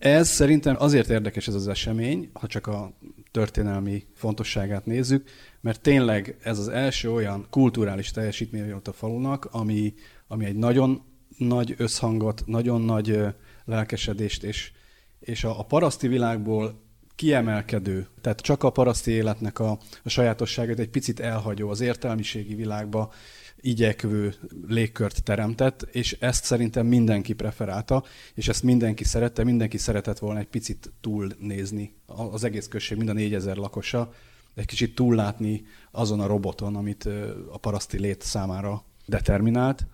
Ez 0.00 0.28
szerintem 0.28 0.76
azért 0.78 1.10
érdekes 1.10 1.48
ez 1.48 1.54
az 1.54 1.68
esemény, 1.68 2.30
ha 2.32 2.46
csak 2.46 2.66
a 2.66 2.92
történelmi 3.30 4.04
fontosságát 4.14 4.86
nézzük, 4.86 5.28
mert 5.60 5.80
tényleg 5.80 6.36
ez 6.42 6.58
az 6.58 6.68
első 6.68 7.12
olyan 7.12 7.46
kulturális 7.50 8.10
teljesítmény 8.10 8.70
volt 8.70 8.88
a 8.88 8.92
falunak, 8.92 9.48
ami, 9.50 9.94
ami 10.28 10.44
egy 10.44 10.56
nagyon 10.56 11.02
nagy 11.36 11.74
összhangot, 11.78 12.42
nagyon 12.46 12.80
nagy 12.80 13.20
lelkesedést, 13.64 14.42
és, 14.42 14.72
és 15.20 15.44
a, 15.44 15.58
a 15.58 15.64
paraszti 15.64 16.08
világból 16.08 16.80
kiemelkedő, 17.20 18.06
tehát 18.20 18.40
csak 18.40 18.62
a 18.62 18.70
paraszti 18.70 19.10
életnek 19.10 19.58
a, 19.58 19.78
a 20.02 20.08
sajátosságát 20.08 20.78
egy 20.78 20.88
picit 20.88 21.20
elhagyó 21.20 21.68
az 21.68 21.80
értelmiségi 21.80 22.54
világba 22.54 23.12
igyekvő 23.60 24.34
légkört 24.66 25.22
teremtett, 25.22 25.82
és 25.92 26.16
ezt 26.20 26.44
szerintem 26.44 26.86
mindenki 26.86 27.32
preferálta, 27.32 28.04
és 28.34 28.48
ezt 28.48 28.62
mindenki 28.62 29.04
szerette, 29.04 29.44
mindenki 29.44 29.78
szeretett 29.78 30.18
volna 30.18 30.38
egy 30.38 30.46
picit 30.46 30.92
túlnézni 31.00 31.94
az 32.06 32.44
egész 32.44 32.68
község, 32.68 32.96
mind 32.96 33.08
a 33.08 33.12
négyezer 33.12 33.56
lakosa, 33.56 34.12
egy 34.54 34.66
kicsit 34.66 34.94
túllátni 34.94 35.62
azon 35.90 36.20
a 36.20 36.26
roboton, 36.26 36.76
amit 36.76 37.08
a 37.50 37.58
paraszti 37.58 37.98
lét 37.98 38.22
számára 38.22 38.84
determinált. 39.06 39.86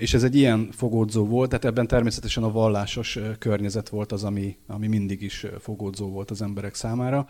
És 0.00 0.14
ez 0.14 0.22
egy 0.22 0.34
ilyen 0.36 0.68
fogódzó 0.72 1.26
volt, 1.26 1.48
tehát 1.48 1.64
ebben 1.64 1.86
természetesen 1.86 2.42
a 2.42 2.50
vallásos 2.50 3.18
környezet 3.38 3.88
volt 3.88 4.12
az, 4.12 4.24
ami, 4.24 4.56
ami 4.66 4.86
mindig 4.86 5.22
is 5.22 5.46
fogódzó 5.60 6.08
volt 6.08 6.30
az 6.30 6.42
emberek 6.42 6.74
számára, 6.74 7.26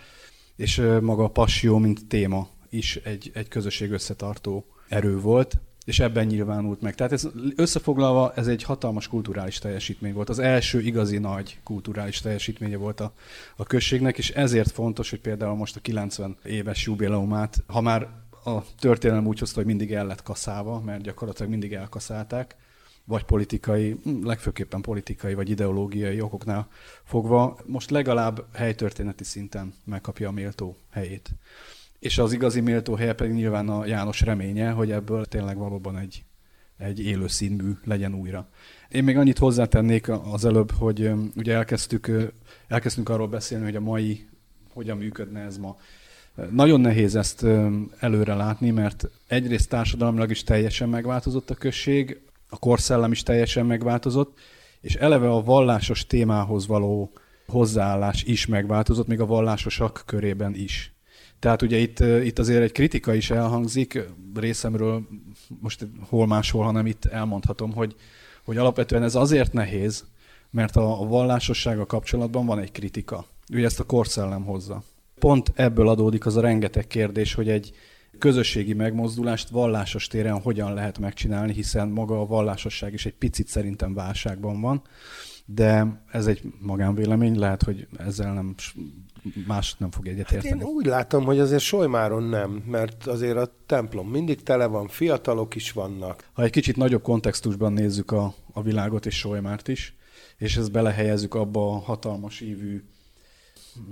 és 0.56 0.82
maga 1.00 1.24
a 1.24 1.30
passió, 1.30 1.78
mint 1.78 2.06
téma 2.06 2.48
is 2.70 2.96
egy, 2.96 3.30
egy 3.34 3.48
közösség 3.48 3.90
összetartó 3.90 4.66
erő 4.88 5.20
volt, 5.20 5.58
és 5.84 6.00
ebben 6.00 6.26
nyilvánult 6.26 6.80
meg. 6.80 6.94
Tehát 6.94 7.12
ez, 7.12 7.28
összefoglalva 7.56 8.32
ez 8.34 8.46
egy 8.46 8.62
hatalmas 8.62 9.08
kulturális 9.08 9.58
teljesítmény 9.58 10.12
volt. 10.12 10.28
Az 10.28 10.38
első 10.38 10.80
igazi 10.80 11.18
nagy 11.18 11.58
kulturális 11.62 12.20
teljesítménye 12.20 12.76
volt 12.76 13.00
a, 13.00 13.12
a 13.56 13.64
községnek, 13.64 14.18
és 14.18 14.30
ezért 14.30 14.70
fontos, 14.70 15.10
hogy 15.10 15.20
például 15.20 15.56
most 15.56 15.76
a 15.76 15.80
90 15.80 16.36
éves 16.44 16.86
jubileumát, 16.86 17.62
ha 17.66 17.80
már 17.80 18.08
a 18.46 18.64
történelem 18.78 19.26
úgy 19.26 19.38
hozta, 19.38 19.56
hogy 19.56 19.66
mindig 19.66 19.92
el 19.92 20.06
lett 20.06 20.22
kaszálva, 20.22 20.80
mert 20.80 21.02
gyakorlatilag 21.02 21.50
mindig 21.50 21.72
elkaszálták, 21.72 22.56
vagy 23.04 23.24
politikai, 23.24 23.96
hm, 24.02 24.26
legfőképpen 24.26 24.80
politikai 24.80 25.34
vagy 25.34 25.50
ideológiai 25.50 26.20
okoknál 26.20 26.68
fogva, 27.04 27.58
most 27.64 27.90
legalább 27.90 28.44
helytörténeti 28.54 29.24
szinten 29.24 29.74
megkapja 29.84 30.28
a 30.28 30.32
méltó 30.32 30.76
helyét. 30.90 31.30
És 31.98 32.18
az 32.18 32.32
igazi 32.32 32.60
méltó 32.60 32.94
helye 32.94 33.12
pedig 33.12 33.32
nyilván 33.32 33.68
a 33.68 33.86
János 33.86 34.20
reménye, 34.20 34.70
hogy 34.70 34.90
ebből 34.90 35.24
tényleg 35.24 35.56
valóban 35.56 35.98
egy, 35.98 36.24
egy 36.78 37.00
élő 37.00 37.26
színmű 37.26 37.72
legyen 37.84 38.14
újra. 38.14 38.48
Én 38.88 39.04
még 39.04 39.16
annyit 39.16 39.38
hozzátennék 39.38 40.08
az 40.08 40.44
előbb, 40.44 40.70
hogy 40.70 41.10
ugye 41.36 41.54
elkezdtük, 41.54 42.10
elkezdtünk 42.68 43.08
arról 43.08 43.28
beszélni, 43.28 43.64
hogy 43.64 43.76
a 43.76 43.80
mai 43.80 44.26
hogyan 44.72 44.96
működne 44.96 45.40
ez 45.40 45.56
ma. 45.56 45.76
Nagyon 46.50 46.80
nehéz 46.80 47.16
ezt 47.16 47.46
előre 47.98 48.34
látni, 48.34 48.70
mert 48.70 49.08
egyrészt 49.26 49.68
társadalmilag 49.68 50.30
is 50.30 50.42
teljesen 50.42 50.88
megváltozott 50.88 51.50
a 51.50 51.54
község, 51.54 52.20
a 52.48 52.58
korszellem 52.58 53.12
is 53.12 53.22
teljesen 53.22 53.66
megváltozott, 53.66 54.38
és 54.80 54.94
eleve 54.94 55.30
a 55.30 55.42
vallásos 55.42 56.06
témához 56.06 56.66
való 56.66 57.12
hozzáállás 57.46 58.22
is 58.22 58.46
megváltozott, 58.46 59.06
még 59.06 59.20
a 59.20 59.26
vallásosak 59.26 60.02
körében 60.06 60.54
is. 60.54 60.94
Tehát 61.38 61.62
ugye 61.62 61.76
itt, 61.76 62.00
itt 62.00 62.38
azért 62.38 62.62
egy 62.62 62.72
kritika 62.72 63.14
is 63.14 63.30
elhangzik 63.30 64.02
részemről, 64.34 65.08
most 65.60 65.86
hol 66.08 66.26
máshol, 66.26 66.64
hanem 66.64 66.86
itt 66.86 67.04
elmondhatom, 67.04 67.72
hogy, 67.72 67.94
hogy 68.44 68.56
alapvetően 68.56 69.02
ez 69.02 69.14
azért 69.14 69.52
nehéz, 69.52 70.04
mert 70.50 70.76
a, 70.76 71.00
a 71.00 71.06
vallásossága 71.06 71.86
kapcsolatban 71.86 72.46
van 72.46 72.58
egy 72.58 72.72
kritika. 72.72 73.26
Ugye 73.52 73.64
ezt 73.64 73.80
a 73.80 73.84
korszellem 73.84 74.44
hozza. 74.44 74.82
Pont 75.18 75.52
ebből 75.54 75.88
adódik 75.88 76.26
az 76.26 76.36
a 76.36 76.40
rengeteg 76.40 76.86
kérdés, 76.86 77.34
hogy 77.34 77.48
egy 77.48 77.72
közösségi 78.18 78.74
megmozdulást 78.74 79.48
vallásos 79.48 80.06
téren 80.06 80.40
hogyan 80.40 80.74
lehet 80.74 80.98
megcsinálni, 80.98 81.52
hiszen 81.52 81.88
maga 81.88 82.20
a 82.20 82.26
vallásosság 82.26 82.92
is 82.92 83.06
egy 83.06 83.14
picit 83.14 83.48
szerintem 83.48 83.94
válságban 83.94 84.60
van, 84.60 84.82
de 85.44 86.02
ez 86.12 86.26
egy 86.26 86.42
magánvélemény, 86.60 87.38
lehet, 87.38 87.62
hogy 87.62 87.86
ezzel 87.98 88.32
nem 88.32 88.54
más 89.46 89.74
nem 89.74 89.90
fog 89.90 90.06
egyetérteni. 90.06 90.48
Hát 90.48 90.68
én 90.68 90.74
úgy 90.74 90.86
látom, 90.86 91.24
hogy 91.24 91.38
azért 91.38 91.62
Solymáron 91.62 92.22
nem, 92.22 92.50
mert 92.50 93.06
azért 93.06 93.36
a 93.36 93.52
templom 93.66 94.08
mindig 94.08 94.42
tele 94.42 94.66
van, 94.66 94.88
fiatalok 94.88 95.54
is 95.54 95.72
vannak. 95.72 96.28
Ha 96.32 96.42
egy 96.42 96.50
kicsit 96.50 96.76
nagyobb 96.76 97.02
kontextusban 97.02 97.72
nézzük 97.72 98.10
a, 98.10 98.34
a 98.52 98.62
világot 98.62 99.06
és 99.06 99.18
Solymárt 99.18 99.68
is, 99.68 99.94
és 100.36 100.56
ezt 100.56 100.72
belehelyezzük 100.72 101.34
abba 101.34 101.72
a 101.72 101.78
hatalmas 101.78 102.40
ívű 102.40 102.82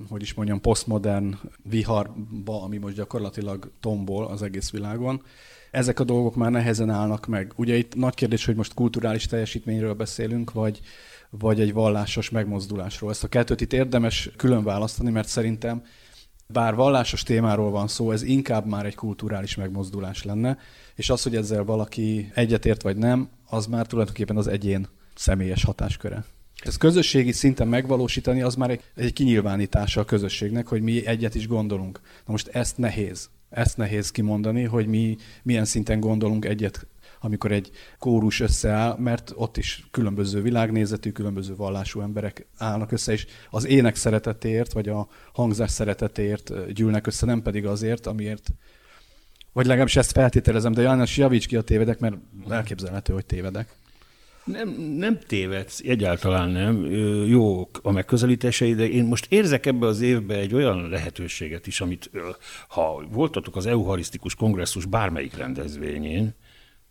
hogy 0.08 0.22
is 0.22 0.34
mondjam, 0.34 0.60
posztmodern 0.60 1.38
viharba, 1.62 2.62
ami 2.62 2.78
most 2.78 2.94
gyakorlatilag 2.94 3.70
tombol 3.80 4.26
az 4.26 4.42
egész 4.42 4.70
világon. 4.70 5.22
Ezek 5.70 6.00
a 6.00 6.04
dolgok 6.04 6.34
már 6.34 6.50
nehezen 6.50 6.90
állnak 6.90 7.26
meg. 7.26 7.52
Ugye 7.56 7.76
itt 7.76 7.94
nagy 7.94 8.14
kérdés, 8.14 8.44
hogy 8.44 8.56
most 8.56 8.74
kulturális 8.74 9.26
teljesítményről 9.26 9.94
beszélünk, 9.94 10.52
vagy, 10.52 10.80
vagy 11.30 11.60
egy 11.60 11.72
vallásos 11.72 12.30
megmozdulásról. 12.30 13.10
Ezt 13.10 13.24
a 13.24 13.28
kettőt 13.28 13.60
itt 13.60 13.72
érdemes 13.72 14.30
külön 14.36 14.64
választani, 14.64 15.10
mert 15.10 15.28
szerintem 15.28 15.82
bár 16.46 16.74
vallásos 16.74 17.22
témáról 17.22 17.70
van 17.70 17.88
szó, 17.88 18.10
ez 18.10 18.22
inkább 18.22 18.66
már 18.66 18.86
egy 18.86 18.94
kulturális 18.94 19.54
megmozdulás 19.54 20.24
lenne, 20.24 20.58
és 20.94 21.10
az, 21.10 21.22
hogy 21.22 21.36
ezzel 21.36 21.64
valaki 21.64 22.30
egyetért 22.34 22.82
vagy 22.82 22.96
nem, 22.96 23.28
az 23.46 23.66
már 23.66 23.86
tulajdonképpen 23.86 24.36
az 24.36 24.46
egyén 24.46 24.88
személyes 25.14 25.64
hatásköre. 25.64 26.24
Ez 26.64 26.76
közösségi 26.76 27.32
szinten 27.32 27.68
megvalósítani, 27.68 28.42
az 28.42 28.54
már 28.54 28.70
egy, 28.70 28.82
egy 28.94 29.12
kinyilvánítása 29.12 30.00
a 30.00 30.04
közösségnek, 30.04 30.66
hogy 30.66 30.82
mi 30.82 31.06
egyet 31.06 31.34
is 31.34 31.46
gondolunk. 31.46 32.00
Na 32.02 32.32
most 32.32 32.48
ezt 32.48 32.78
nehéz. 32.78 33.28
Ezt 33.50 33.76
nehéz 33.76 34.10
kimondani, 34.10 34.62
hogy 34.62 34.86
mi 34.86 35.16
milyen 35.42 35.64
szinten 35.64 36.00
gondolunk 36.00 36.44
egyet 36.44 36.86
amikor 37.24 37.52
egy 37.52 37.70
kórus 37.98 38.40
összeáll, 38.40 38.96
mert 38.98 39.32
ott 39.34 39.56
is 39.56 39.86
különböző 39.90 40.42
világnézetű, 40.42 41.10
különböző 41.10 41.56
vallású 41.56 42.00
emberek 42.00 42.46
állnak 42.56 42.92
össze, 42.92 43.12
és 43.12 43.26
az 43.50 43.66
ének 43.66 43.96
szeretetéért, 43.96 44.72
vagy 44.72 44.88
a 44.88 45.08
hangzás 45.32 45.70
szeretetéért 45.70 46.72
gyűlnek 46.72 47.06
össze, 47.06 47.26
nem 47.26 47.42
pedig 47.42 47.66
azért, 47.66 48.06
amiért 48.06 48.50
Vagy 49.52 49.66
legalábbis 49.66 49.96
ezt 49.96 50.12
feltételezem, 50.12 50.72
de 50.72 50.82
János, 50.82 51.16
javíts 51.16 51.46
ki 51.46 51.56
a 51.56 51.62
tévedek, 51.62 51.98
mert 51.98 52.16
elképzelhető, 52.48 53.12
hogy 53.12 53.26
tévedek. 53.26 53.74
Nem, 54.44 54.68
nem 54.78 55.18
tévedsz, 55.18 55.80
egyáltalán 55.84 56.50
nem. 56.50 56.84
Jók 57.26 57.80
a 57.82 57.90
megközelítései, 57.90 58.74
de 58.74 58.88
én 58.88 59.04
most 59.04 59.26
érzek 59.28 59.66
ebbe 59.66 59.86
az 59.86 60.00
évbe 60.00 60.34
egy 60.34 60.54
olyan 60.54 60.88
lehetőséget 60.88 61.66
is, 61.66 61.80
amit 61.80 62.10
ha 62.68 63.06
voltatok 63.10 63.56
az 63.56 63.66
Euharisztikus 63.66 64.34
Kongresszus 64.34 64.84
bármelyik 64.84 65.36
rendezvényén, 65.36 66.34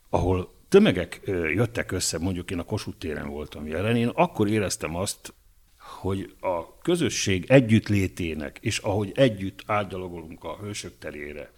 ahol 0.10 0.54
tömegek 0.70 1.22
jöttek 1.54 1.92
össze, 1.92 2.18
mondjuk 2.18 2.52
én 2.52 2.60
a 2.60 2.64
Kossuth 2.64 2.98
téren 2.98 3.30
voltam 3.30 3.68
jelen, 3.68 3.96
én 3.96 4.08
akkor 4.08 4.50
éreztem 4.50 4.96
azt, 4.96 5.34
hogy 5.78 6.36
a 6.40 6.78
közösség 6.78 7.46
együttlétének, 7.48 8.58
és 8.62 8.78
ahogy 8.78 9.12
együtt 9.16 9.64
átgyalogolunk 9.66 10.44
a 10.44 10.58
hősök 10.62 10.98
terére, 11.00 11.52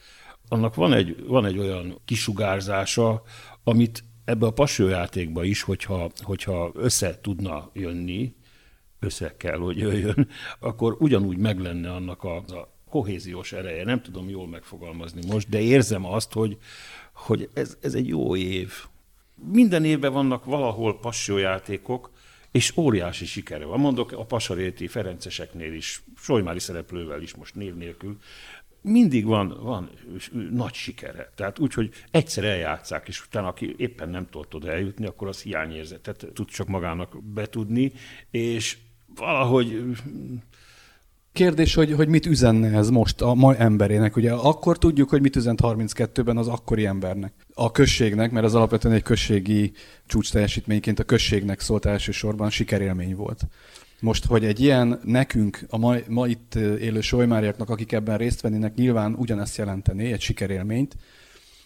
annak 0.48 0.76
van 0.76 0.94
egy, 0.94 1.26
van 1.28 1.46
egy 1.46 1.58
olyan 1.58 2.02
kisugárzása, 2.06 3.24
amit 3.64 4.04
ebbe 4.26 4.46
a 4.46 4.52
pasőjátékba 4.52 5.44
is, 5.44 5.62
hogyha, 5.62 6.10
hogyha 6.22 6.72
össze 6.74 7.20
tudna 7.22 7.70
jönni, 7.74 8.36
össze 9.00 9.36
kell, 9.38 9.58
hogy 9.58 9.78
jöjjön, 9.78 10.28
akkor 10.60 10.96
ugyanúgy 11.00 11.38
meg 11.38 11.60
lenne 11.60 11.92
annak 11.92 12.24
a, 12.24 12.36
a 12.36 12.74
kohéziós 12.90 13.52
ereje. 13.52 13.84
Nem 13.84 14.02
tudom 14.02 14.30
jól 14.30 14.48
megfogalmazni 14.48 15.22
most, 15.28 15.50
de 15.50 15.60
érzem 15.60 16.06
azt, 16.06 16.34
hogy, 16.34 16.58
hogy 17.14 17.50
ez, 17.54 17.78
ez 17.82 17.94
egy 17.94 18.08
jó 18.08 18.36
év. 18.36 18.74
Minden 19.52 19.86
évben 19.86 20.14
vannak 20.14 20.46
valahol 20.46 21.00
passiójátékok, 21.00 22.12
és 22.52 22.78
óriási 22.78 23.26
sikere 23.26 23.66
van. 23.66 23.80
Mondok 23.80 24.12
a 24.12 24.26
Pasaréti 24.26 24.88
Ferenceseknél 24.88 25.74
is, 25.74 26.04
Solymári 26.18 26.60
szereplővel 26.60 27.22
is 27.22 27.36
most 27.36 27.56
név 27.56 27.76
nélkül, 27.76 28.18
mindig 28.86 29.26
van, 29.26 29.60
van 29.62 29.90
nagy 30.52 30.74
sikere. 30.74 31.32
Tehát 31.36 31.60
úgy, 31.60 31.74
hogy 31.74 31.90
egyszer 32.12 32.44
eljátszák, 32.44 33.08
és 33.08 33.26
utána 33.26 33.48
aki 33.48 33.76
éppen 33.78 34.10
nem 34.10 34.28
tudott 34.30 34.56
oda 34.56 34.72
eljutni, 34.72 35.06
akkor 35.06 35.28
az 35.28 35.42
hiányérzetet 35.42 36.28
tud 36.34 36.48
csak 36.48 36.68
magának 36.68 37.24
betudni, 37.24 37.92
és 38.32 38.78
valahogy 39.16 39.84
Kérdés, 41.36 41.74
hogy, 41.74 41.92
hogy 41.92 42.08
mit 42.08 42.26
üzenne 42.26 42.78
ez 42.78 42.90
most 42.90 43.22
a 43.22 43.34
mai 43.34 43.56
emberének. 43.60 44.16
Ugye 44.16 44.32
akkor 44.32 44.78
tudjuk, 44.78 45.10
hogy 45.10 45.22
mit 45.22 45.36
üzent 45.36 45.60
32-ben 45.64 46.38
az 46.38 46.48
akkori 46.48 46.86
embernek. 46.86 47.34
A 47.54 47.72
községnek, 47.72 48.32
mert 48.32 48.46
az 48.46 48.56
alapvetően 48.56 48.96
egy 48.96 49.04
községi 49.04 49.72
csúcs 50.06 50.32
teljesítményként 50.32 51.00
a 51.00 51.04
községnek 51.04 51.60
szólt 51.60 51.86
elsősorban, 51.86 52.50
sikerélmény 52.50 53.16
volt. 53.16 53.48
Most, 54.00 54.26
hogy 54.26 54.46
egy 54.46 54.60
ilyen 54.60 55.00
nekünk, 55.04 55.60
a 55.70 55.78
ma, 55.78 55.96
ma 56.08 56.28
itt 56.28 56.56
élő 56.56 57.02
solymáriaknak, 57.02 57.70
akik 57.70 57.92
ebben 57.92 58.18
részt 58.18 58.42
vennének, 58.42 58.76
nyilván 58.76 59.14
ugyanezt 59.14 59.58
jelentené, 59.58 60.12
egy 60.12 60.22
sikerélményt, 60.22 60.96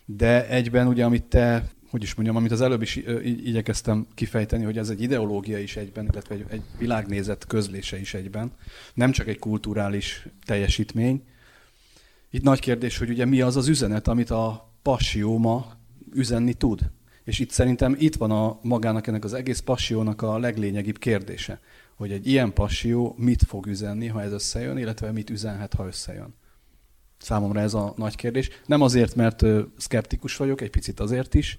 de 0.06 0.48
egyben 0.48 0.88
ugye, 0.88 1.06
amit 1.06 1.24
te, 1.24 1.70
hogy 1.90 2.04
is 2.04 2.14
mondjam, 2.14 2.38
amit 2.38 2.52
az 2.52 2.62
előbb 2.62 2.82
is 2.82 2.96
igyekeztem 3.24 4.08
kifejteni, 4.16 4.64
hogy 4.64 4.78
ez 4.78 4.90
egy 4.90 5.02
ideológia 5.02 5.58
is 5.60 5.76
egyben, 5.76 6.10
illetve 6.12 6.36
egy, 6.36 6.46
egy 6.50 6.62
világnézet 6.78 7.46
közlése 7.48 8.00
is 8.00 8.14
egyben, 8.14 8.52
nem 8.94 9.12
csak 9.12 9.28
egy 9.28 9.40
kulturális 9.40 10.28
teljesítmény. 10.46 11.24
Itt 12.30 12.44
nagy 12.44 12.60
kérdés, 12.60 12.98
hogy 12.98 13.10
ugye 13.10 13.26
mi 13.26 13.42
az 13.42 13.56
az 13.56 13.68
üzenet, 13.68 14.08
amit 14.08 14.30
a 14.30 14.74
passió 14.82 15.38
ma 15.38 15.74
üzenni 16.14 16.54
tud. 16.54 16.80
És 17.24 17.40
itt 17.40 17.50
szerintem 17.50 17.96
itt 18.00 18.16
van 18.16 18.32
a 18.32 18.60
magának 18.62 19.08
ennek 19.08 19.24
az 19.24 19.34
egész 19.34 19.60
passiónak 19.60 20.22
a 20.22 20.38
leglényegibb 20.38 20.98
kérdése 20.98 21.60
hogy 22.00 22.12
egy 22.12 22.28
ilyen 22.28 22.54
passió 22.54 23.16
mit 23.18 23.44
fog 23.44 23.66
üzenni, 23.66 24.08
ha 24.08 24.22
ez 24.22 24.32
összejön, 24.32 24.78
illetve 24.78 25.12
mit 25.12 25.30
üzenhet, 25.30 25.74
ha 25.74 25.86
összejön. 25.86 26.36
Számomra 27.18 27.60
ez 27.60 27.74
a 27.74 27.94
nagy 27.98 28.16
kérdés. 28.16 28.50
Nem 28.66 28.82
azért, 28.82 29.16
mert 29.16 29.46
szkeptikus 29.78 30.36
vagyok, 30.36 30.62
egy 30.62 30.70
picit 30.70 31.00
azért 31.00 31.34
is, 31.34 31.58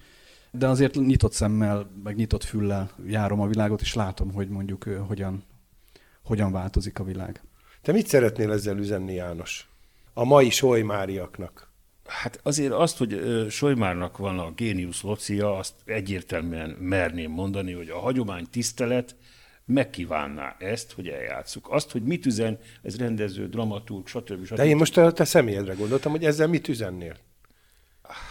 de 0.51 0.69
azért 0.69 0.95
nyitott 0.95 1.33
szemmel, 1.33 1.91
meg 2.03 2.17
nyitott 2.17 2.45
füllel 2.45 2.91
járom 3.07 3.41
a 3.41 3.47
világot, 3.47 3.81
és 3.81 3.95
látom, 3.95 4.33
hogy 4.33 4.49
mondjuk 4.49 4.83
hogyan, 5.07 5.45
hogyan 6.23 6.53
változik 6.53 6.99
a 6.99 7.05
világ. 7.05 7.43
Te 7.83 7.93
mit 7.93 8.07
szeretnél 8.07 8.53
ezzel 8.53 8.79
üzenni, 8.79 9.15
János? 9.15 9.69
A 10.15 10.25
mai 10.25 10.51
solymáriaknak? 10.51 11.71
Hát 12.07 12.41
azért 12.43 12.73
azt, 12.73 12.99
hogy 12.99 13.21
Solymárnak 13.51 14.17
van 14.17 14.39
a 14.39 14.51
géniusz 14.51 15.03
locia, 15.03 15.57
azt 15.57 15.75
egyértelműen 15.85 16.71
merném 16.71 17.31
mondani, 17.31 17.73
hogy 17.73 17.89
a 17.89 17.99
hagyomány 17.99 18.47
tisztelet 18.51 19.17
megkívánná 19.71 20.57
ezt, 20.59 20.93
hogy 20.93 21.09
eljátszuk. 21.09 21.69
Azt, 21.71 21.91
hogy 21.91 22.03
mit 22.03 22.27
üzen, 22.27 22.59
ez 22.83 22.97
rendező, 22.97 23.49
dramaturg, 23.49 24.07
stb. 24.07 24.45
stb. 24.45 24.57
De 24.57 24.67
én 24.67 24.77
most 24.77 24.97
a 24.97 25.13
te 25.13 25.25
személyedre 25.25 25.75
gondoltam, 25.75 26.13
hogy 26.13 26.25
ezzel 26.25 26.49
mit 26.49 26.69
üzennél? 26.69 27.17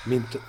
Mint 0.05 0.39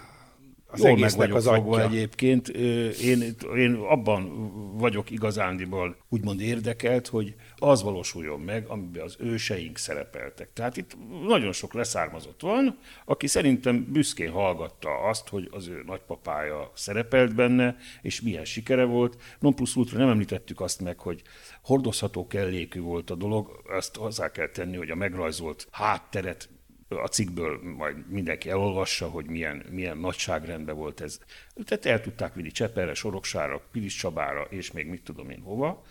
az 0.73 0.83
Jól 0.83 0.99
meg 0.99 1.17
vagyok 1.17 1.37
az 1.37 1.45
fogva 1.47 1.83
egyébként. 1.83 2.49
Én, 2.49 3.35
én 3.57 3.75
abban 3.75 4.51
vagyok 4.79 5.11
igazándiból 5.11 5.97
úgymond 6.09 6.41
érdekelt, 6.41 7.07
hogy 7.07 7.35
az 7.61 7.83
valósuljon 7.83 8.41
meg, 8.41 8.67
amiben 8.67 9.03
az 9.03 9.17
őseink 9.19 9.79
szerepeltek. 9.79 10.53
Tehát 10.53 10.77
itt 10.77 10.97
nagyon 11.27 11.53
sok 11.53 11.75
leszármazott 11.75 12.41
van, 12.41 12.79
aki 13.05 13.27
szerintem 13.27 13.93
büszkén 13.93 14.31
hallgatta 14.31 14.99
azt, 14.99 15.29
hogy 15.29 15.49
az 15.51 15.69
ő 15.69 15.83
nagypapája 15.87 16.71
szerepelt 16.75 17.35
benne, 17.35 17.77
és 18.03 18.21
milyen 18.21 18.45
sikere 18.45 18.85
volt. 18.85 19.23
Non 19.39 19.55
plus 19.55 19.77
ultra 19.77 19.99
nem 19.99 20.09
említettük 20.09 20.61
azt 20.61 20.81
meg, 20.81 20.99
hogy 20.99 21.23
hordozható 21.63 22.27
kellékű 22.27 22.81
volt 22.81 23.11
a 23.11 23.15
dolog, 23.15 23.63
azt 23.69 23.97
hozzá 23.97 24.31
kell 24.31 24.49
tenni, 24.49 24.77
hogy 24.77 24.91
a 24.91 24.95
megrajzolt 24.95 25.69
hátteret 25.71 26.49
a 26.89 27.07
cikkből 27.07 27.61
majd 27.77 28.09
mindenki 28.09 28.51
elolvassa, 28.51 29.09
hogy 29.09 29.27
milyen, 29.27 29.65
milyen 29.71 29.99
nagyságrendben 29.99 30.77
volt 30.77 31.01
ez. 31.01 31.19
Tehát 31.65 31.87
el 31.87 32.01
tudták 32.01 32.35
vinni 32.35 32.51
Cseperre, 32.51 32.95
Soroksára, 32.95 33.63
Pilis 33.73 33.95
Csabára, 33.95 34.47
és 34.51 34.73
még 34.73 34.87
mit 34.87 35.03
tudom 35.03 35.31
én 35.31 35.41
hova. 35.41 35.83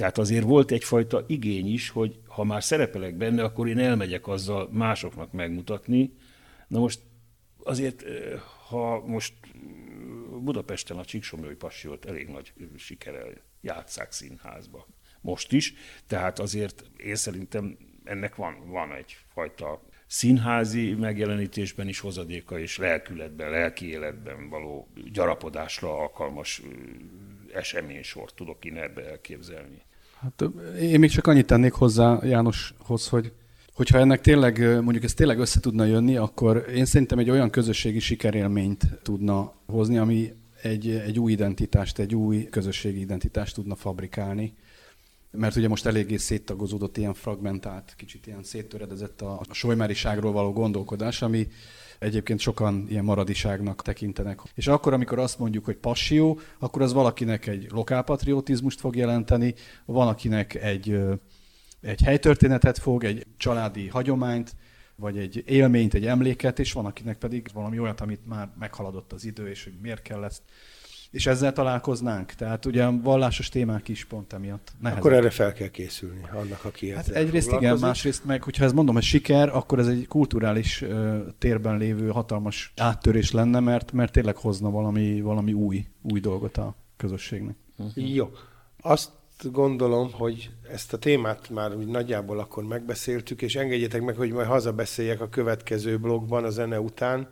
Tehát 0.00 0.18
azért 0.18 0.44
volt 0.44 0.70
egyfajta 0.70 1.24
igény 1.26 1.72
is, 1.72 1.88
hogy 1.88 2.20
ha 2.26 2.44
már 2.44 2.64
szerepelek 2.64 3.16
benne, 3.16 3.42
akkor 3.42 3.68
én 3.68 3.78
elmegyek 3.78 4.28
azzal 4.28 4.68
másoknak 4.72 5.32
megmutatni. 5.32 6.12
Na 6.68 6.78
most 6.78 7.00
azért, 7.62 8.04
ha 8.68 9.06
most 9.06 9.34
Budapesten 10.42 10.96
a 10.96 11.04
Csíksomlói 11.04 11.54
Passiót 11.54 12.04
elég 12.04 12.28
nagy 12.28 12.52
sikerrel 12.76 13.32
játszák 13.60 14.12
színházba. 14.12 14.86
Most 15.20 15.52
is, 15.52 15.74
tehát 16.06 16.38
azért 16.38 16.90
én 16.96 17.16
szerintem 17.16 17.76
ennek 18.04 18.34
van, 18.34 18.70
van 18.70 18.92
egyfajta 18.92 19.82
színházi 20.06 20.94
megjelenítésben 20.94 21.88
is 21.88 22.00
hozadéka, 22.00 22.58
és 22.58 22.78
lelkületben, 22.78 23.50
lelki 23.50 23.88
életben 23.88 24.48
való 24.48 24.88
gyarapodásra 25.12 25.98
alkalmas 25.98 26.62
eseménysort 27.52 28.34
tudok 28.34 28.64
én 28.64 28.76
ebbe 28.76 29.08
elképzelni. 29.08 29.88
Hát 30.20 30.44
én 30.80 30.98
még 30.98 31.10
csak 31.10 31.26
annyit 31.26 31.46
tennék 31.46 31.72
hozzá 31.72 32.18
Jánoshoz, 32.22 33.08
hogy 33.08 33.32
hogyha 33.72 33.98
ennek 33.98 34.20
tényleg, 34.20 34.82
mondjuk 34.82 35.04
ez 35.04 35.14
tényleg 35.14 35.38
össze 35.38 35.60
tudna 35.60 35.84
jönni, 35.84 36.16
akkor 36.16 36.64
én 36.74 36.84
szerintem 36.84 37.18
egy 37.18 37.30
olyan 37.30 37.50
közösségi 37.50 37.98
sikerélményt 37.98 38.84
tudna 39.02 39.52
hozni, 39.66 39.98
ami 39.98 40.32
egy, 40.62 40.88
egy 40.88 41.18
új 41.18 41.32
identitást, 41.32 41.98
egy 41.98 42.14
új 42.14 42.44
közösségi 42.44 43.00
identitást 43.00 43.54
tudna 43.54 43.74
fabrikálni. 43.74 44.54
Mert 45.30 45.56
ugye 45.56 45.68
most 45.68 45.86
eléggé 45.86 46.16
széttagozódott, 46.16 46.96
ilyen 46.96 47.14
fragmentált, 47.14 47.94
kicsit 47.96 48.26
ilyen 48.26 48.42
széttöredezett 48.42 49.20
a, 49.20 49.40
a 49.48 49.54
solymáriságról 49.54 50.32
való 50.32 50.52
gondolkodás, 50.52 51.22
ami 51.22 51.48
egyébként 52.00 52.40
sokan 52.40 52.86
ilyen 52.88 53.04
maradiságnak 53.04 53.82
tekintenek. 53.82 54.40
És 54.54 54.66
akkor, 54.66 54.92
amikor 54.92 55.18
azt 55.18 55.38
mondjuk, 55.38 55.64
hogy 55.64 55.76
passió, 55.76 56.38
akkor 56.58 56.82
az 56.82 56.92
valakinek 56.92 57.46
egy 57.46 57.66
lokálpatriotizmust 57.70 58.80
fog 58.80 58.96
jelenteni, 58.96 59.54
van 59.84 60.08
akinek 60.08 60.54
egy, 60.54 60.98
egy 61.80 62.00
helytörténetet 62.02 62.78
fog, 62.78 63.04
egy 63.04 63.26
családi 63.36 63.88
hagyományt, 63.88 64.54
vagy 64.96 65.18
egy 65.18 65.42
élményt, 65.46 65.94
egy 65.94 66.06
emléket, 66.06 66.58
és 66.58 66.72
van 66.72 66.86
akinek 66.86 67.18
pedig 67.18 67.46
valami 67.52 67.78
olyat, 67.78 68.00
amit 68.00 68.26
már 68.26 68.50
meghaladott 68.58 69.12
az 69.12 69.24
idő, 69.24 69.48
és 69.48 69.64
hogy 69.64 69.78
miért 69.82 70.02
kell 70.02 70.24
ezt 70.24 70.42
és 71.10 71.26
ezzel 71.26 71.52
találkoznánk. 71.52 72.32
Tehát 72.32 72.66
ugye 72.66 72.86
vallásos 72.86 73.48
témák 73.48 73.88
is 73.88 74.04
pont 74.04 74.32
emiatt 74.32 74.72
nehezek. 74.80 75.04
Akkor 75.04 75.16
erre 75.16 75.30
fel 75.30 75.52
kell 75.52 75.68
készülni 75.68 76.22
annak, 76.32 76.64
aki 76.64 76.90
Hát 76.90 77.08
egyrészt 77.08 77.52
igen, 77.52 77.78
másrészt 77.78 78.24
meg, 78.24 78.42
hogyha 78.42 78.64
ez 78.64 78.72
mondom, 78.72 78.94
hogy 78.94 79.04
siker, 79.04 79.48
akkor 79.48 79.78
ez 79.78 79.86
egy 79.86 80.06
kulturális 80.06 80.82
uh, 80.82 81.18
térben 81.38 81.78
lévő 81.78 82.08
hatalmas 82.08 82.72
áttörés 82.76 83.30
lenne, 83.30 83.60
mert, 83.60 83.92
mert 83.92 84.12
tényleg 84.12 84.36
hozna 84.36 84.70
valami, 84.70 85.20
valami 85.20 85.52
új, 85.52 85.86
új 86.02 86.20
dolgot 86.20 86.56
a 86.56 86.74
közösségnek. 86.96 87.56
Uh-huh. 87.76 88.14
Jó. 88.14 88.30
Azt 88.80 89.10
gondolom, 89.42 90.12
hogy 90.12 90.50
ezt 90.72 90.92
a 90.92 90.98
témát 90.98 91.50
már 91.50 91.76
nagyjából 91.76 92.38
akkor 92.38 92.64
megbeszéltük, 92.64 93.42
és 93.42 93.54
engedjétek 93.56 94.02
meg, 94.02 94.16
hogy 94.16 94.32
majd 94.32 94.46
hazabeszéljek 94.46 95.20
a 95.20 95.28
következő 95.28 95.98
blogban 95.98 96.44
a 96.44 96.50
zene 96.50 96.80
után, 96.80 97.28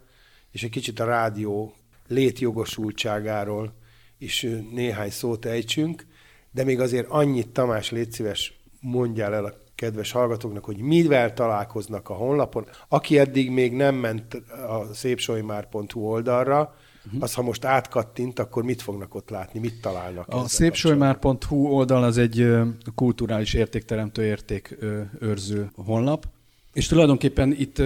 és 0.51 0.62
egy 0.62 0.70
kicsit 0.70 1.01
a 1.01 1.05
rádió 1.05 1.74
létjogosultságáról 2.09 3.72
is 4.18 4.46
néhány 4.72 5.11
szót 5.11 5.44
ejtsünk, 5.44 6.06
de 6.50 6.64
még 6.64 6.80
azért 6.80 7.06
annyit, 7.09 7.48
Tamás, 7.48 7.90
légy 7.90 8.12
szíves, 8.12 8.61
mondjál 8.80 9.34
el 9.34 9.44
a 9.44 9.54
kedves 9.74 10.12
hallgatóknak, 10.12 10.64
hogy 10.64 10.76
mivel 10.78 11.32
találkoznak 11.32 12.09
a 12.09 12.14
honlapon. 12.14 12.66
Aki 12.88 13.18
eddig 13.18 13.50
még 13.50 13.72
nem 13.72 13.94
ment 13.94 14.34
a 14.68 14.94
szépsolymár.hu 14.94 16.00
oldalra, 16.00 16.74
uh-huh. 17.06 17.22
az 17.22 17.34
ha 17.34 17.42
most 17.42 17.64
átkattint, 17.64 18.38
akkor 18.38 18.62
mit 18.62 18.82
fognak 18.82 19.14
ott 19.14 19.30
látni, 19.30 19.61
mit 19.61 19.80
találnak? 19.80 20.28
A 20.28 20.48
szépsolymár.hu 20.48 21.66
oldal 21.66 22.02
az 22.02 22.18
egy 22.18 22.48
kulturális 22.94 23.54
értékteremtő 23.54 24.24
értékőrző 24.24 25.70
honlap, 25.74 26.26
és 26.72 26.86
tulajdonképpen 26.86 27.52
itt 27.52 27.82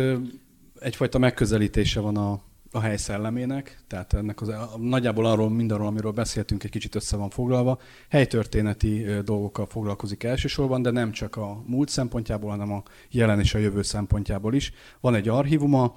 egyfajta 0.80 1.18
megközelítése 1.18 2.00
van 2.00 2.16
a, 2.16 2.40
a 2.72 2.80
hely 2.80 2.96
szellemének, 2.96 3.78
tehát 3.86 4.12
ennek 4.12 4.40
az, 4.40 4.52
nagyjából 4.78 5.26
arról, 5.26 5.50
mindarról, 5.50 5.86
amiről 5.86 6.12
beszéltünk, 6.12 6.64
egy 6.64 6.70
kicsit 6.70 6.94
össze 6.94 7.16
van 7.16 7.30
foglalva. 7.30 7.80
Helytörténeti 8.08 9.06
dolgokkal 9.24 9.66
foglalkozik 9.66 10.22
elsősorban, 10.22 10.82
de 10.82 10.90
nem 10.90 11.10
csak 11.10 11.36
a 11.36 11.62
múlt 11.66 11.88
szempontjából, 11.88 12.50
hanem 12.50 12.72
a 12.72 12.82
jelen 13.10 13.40
és 13.40 13.54
a 13.54 13.58
jövő 13.58 13.82
szempontjából 13.82 14.54
is. 14.54 14.72
Van 15.00 15.14
egy 15.14 15.28
archívuma, 15.28 15.94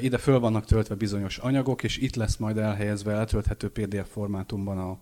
ide 0.00 0.18
föl 0.18 0.40
vannak 0.40 0.64
töltve 0.64 0.94
bizonyos 0.94 1.38
anyagok, 1.38 1.82
és 1.82 1.96
itt 1.96 2.14
lesz 2.14 2.36
majd 2.36 2.58
elhelyezve 2.58 3.12
eltölthető 3.12 3.68
PDF 3.68 4.10
formátumban 4.10 4.78
a, 4.78 4.98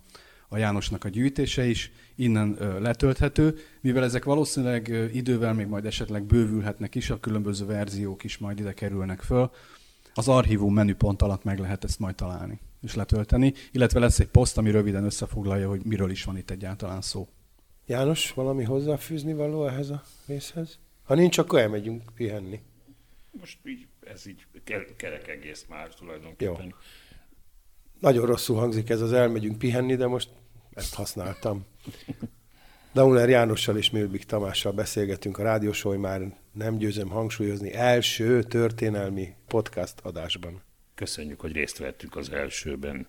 a 0.48 0.56
Jánosnak 0.56 1.04
a 1.04 1.08
gyűjtése 1.08 1.66
is, 1.66 1.92
innen 2.14 2.56
letölthető, 2.80 3.54
mivel 3.80 4.04
ezek 4.04 4.24
valószínűleg 4.24 5.10
idővel 5.12 5.54
még 5.54 5.66
majd 5.66 5.86
esetleg 5.86 6.24
bővülhetnek 6.24 6.94
is, 6.94 7.10
a 7.10 7.20
különböző 7.20 7.66
verziók 7.66 8.24
is 8.24 8.38
majd 8.38 8.58
ide 8.58 8.72
kerülnek 8.72 9.20
föl, 9.20 9.50
az 10.18 10.28
archívum 10.28 10.74
menüpont 10.74 11.22
alatt 11.22 11.44
meg 11.44 11.58
lehet 11.58 11.84
ezt 11.84 11.98
majd 11.98 12.14
találni 12.14 12.60
és 12.82 12.94
letölteni, 12.94 13.52
illetve 13.72 14.00
lesz 14.00 14.18
egy 14.18 14.28
poszt, 14.28 14.58
ami 14.58 14.70
röviden 14.70 15.04
összefoglalja, 15.04 15.68
hogy 15.68 15.84
miről 15.84 16.10
is 16.10 16.24
van 16.24 16.36
itt 16.36 16.50
egyáltalán 16.50 17.00
szó. 17.00 17.28
János, 17.86 18.32
valami 18.32 18.64
hozzáfűzni 18.64 19.32
való 19.32 19.66
ehhez 19.66 19.90
a 19.90 20.02
részhez? 20.26 20.78
Ha 21.02 21.14
nincs, 21.14 21.38
akkor 21.38 21.58
elmegyünk 21.58 22.02
pihenni. 22.14 22.60
Most 23.30 23.58
így, 23.64 23.86
ez 24.00 24.26
így 24.26 24.46
kerek 24.96 25.28
egész 25.28 25.64
már 25.68 25.88
tulajdonképpen. 25.94 26.64
Jó. 26.64 26.76
Nagyon 28.00 28.26
rosszul 28.26 28.56
hangzik 28.56 28.90
ez 28.90 29.00
az 29.00 29.12
elmegyünk 29.12 29.58
pihenni, 29.58 29.96
de 29.96 30.06
most 30.06 30.30
ezt 30.72 30.94
használtam. 30.94 31.64
Dauner 32.94 33.28
Jánossal 33.28 33.76
és 33.76 33.90
Milbik 33.90 34.24
Tamással 34.24 34.72
beszélgetünk 34.72 35.38
a 35.38 35.42
rádiósói 35.42 35.96
már 35.96 36.36
nem 36.56 36.76
győzöm 36.76 37.08
hangsúlyozni 37.08 37.72
első 37.72 38.42
történelmi 38.42 39.34
podcast 39.46 40.00
adásban. 40.00 40.62
Köszönjük, 40.94 41.40
hogy 41.40 41.52
részt 41.52 41.78
vettünk 41.78 42.16
az 42.16 42.30
elsőben. 42.30 43.08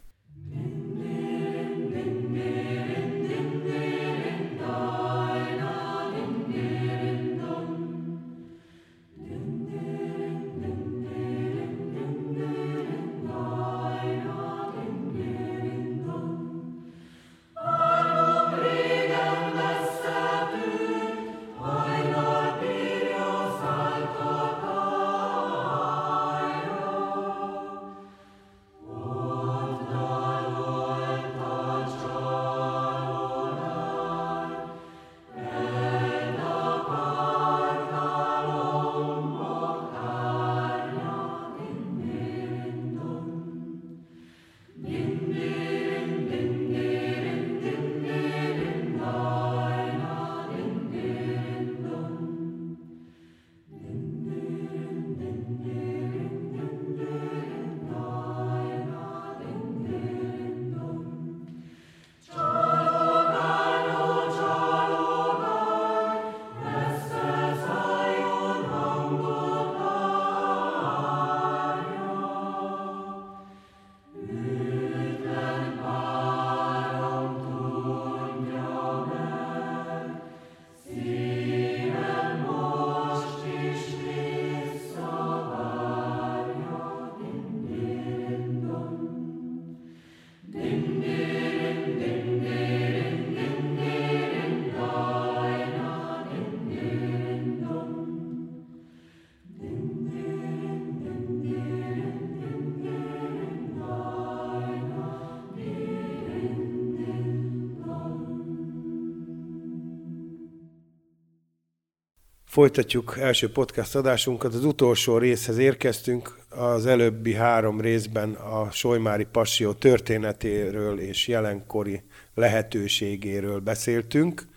Folytatjuk 112.58 113.18
első 113.20 113.52
podcast 113.52 113.96
adásunkat. 113.96 114.54
Az 114.54 114.66
utolsó 114.66 115.18
részhez 115.18 115.58
érkeztünk. 115.58 116.40
Az 116.50 116.86
előbbi 116.86 117.34
három 117.34 117.82
részben 117.82 118.34
a 118.34 118.72
Solymári 118.72 119.26
Passió 119.32 119.74
történetéről 119.74 121.00
és 121.00 121.28
jelenkori 121.28 122.04
lehetőségéről 122.34 123.60
beszéltünk. 123.60 124.48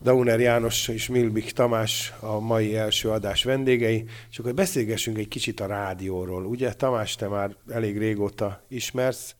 Dauner 0.00 0.40
János 0.40 0.88
és 0.88 1.08
Milbik 1.08 1.50
Tamás 1.50 2.12
a 2.20 2.40
mai 2.40 2.76
első 2.76 3.08
adás 3.08 3.44
vendégei, 3.44 4.04
és 4.30 4.38
akkor 4.38 4.54
beszélgessünk 4.54 5.18
egy 5.18 5.28
kicsit 5.28 5.60
a 5.60 5.66
rádióról. 5.66 6.44
Ugye 6.44 6.72
Tamás, 6.72 7.14
te 7.14 7.28
már 7.28 7.56
elég 7.68 7.98
régóta 7.98 8.64
ismersz, 8.68 9.34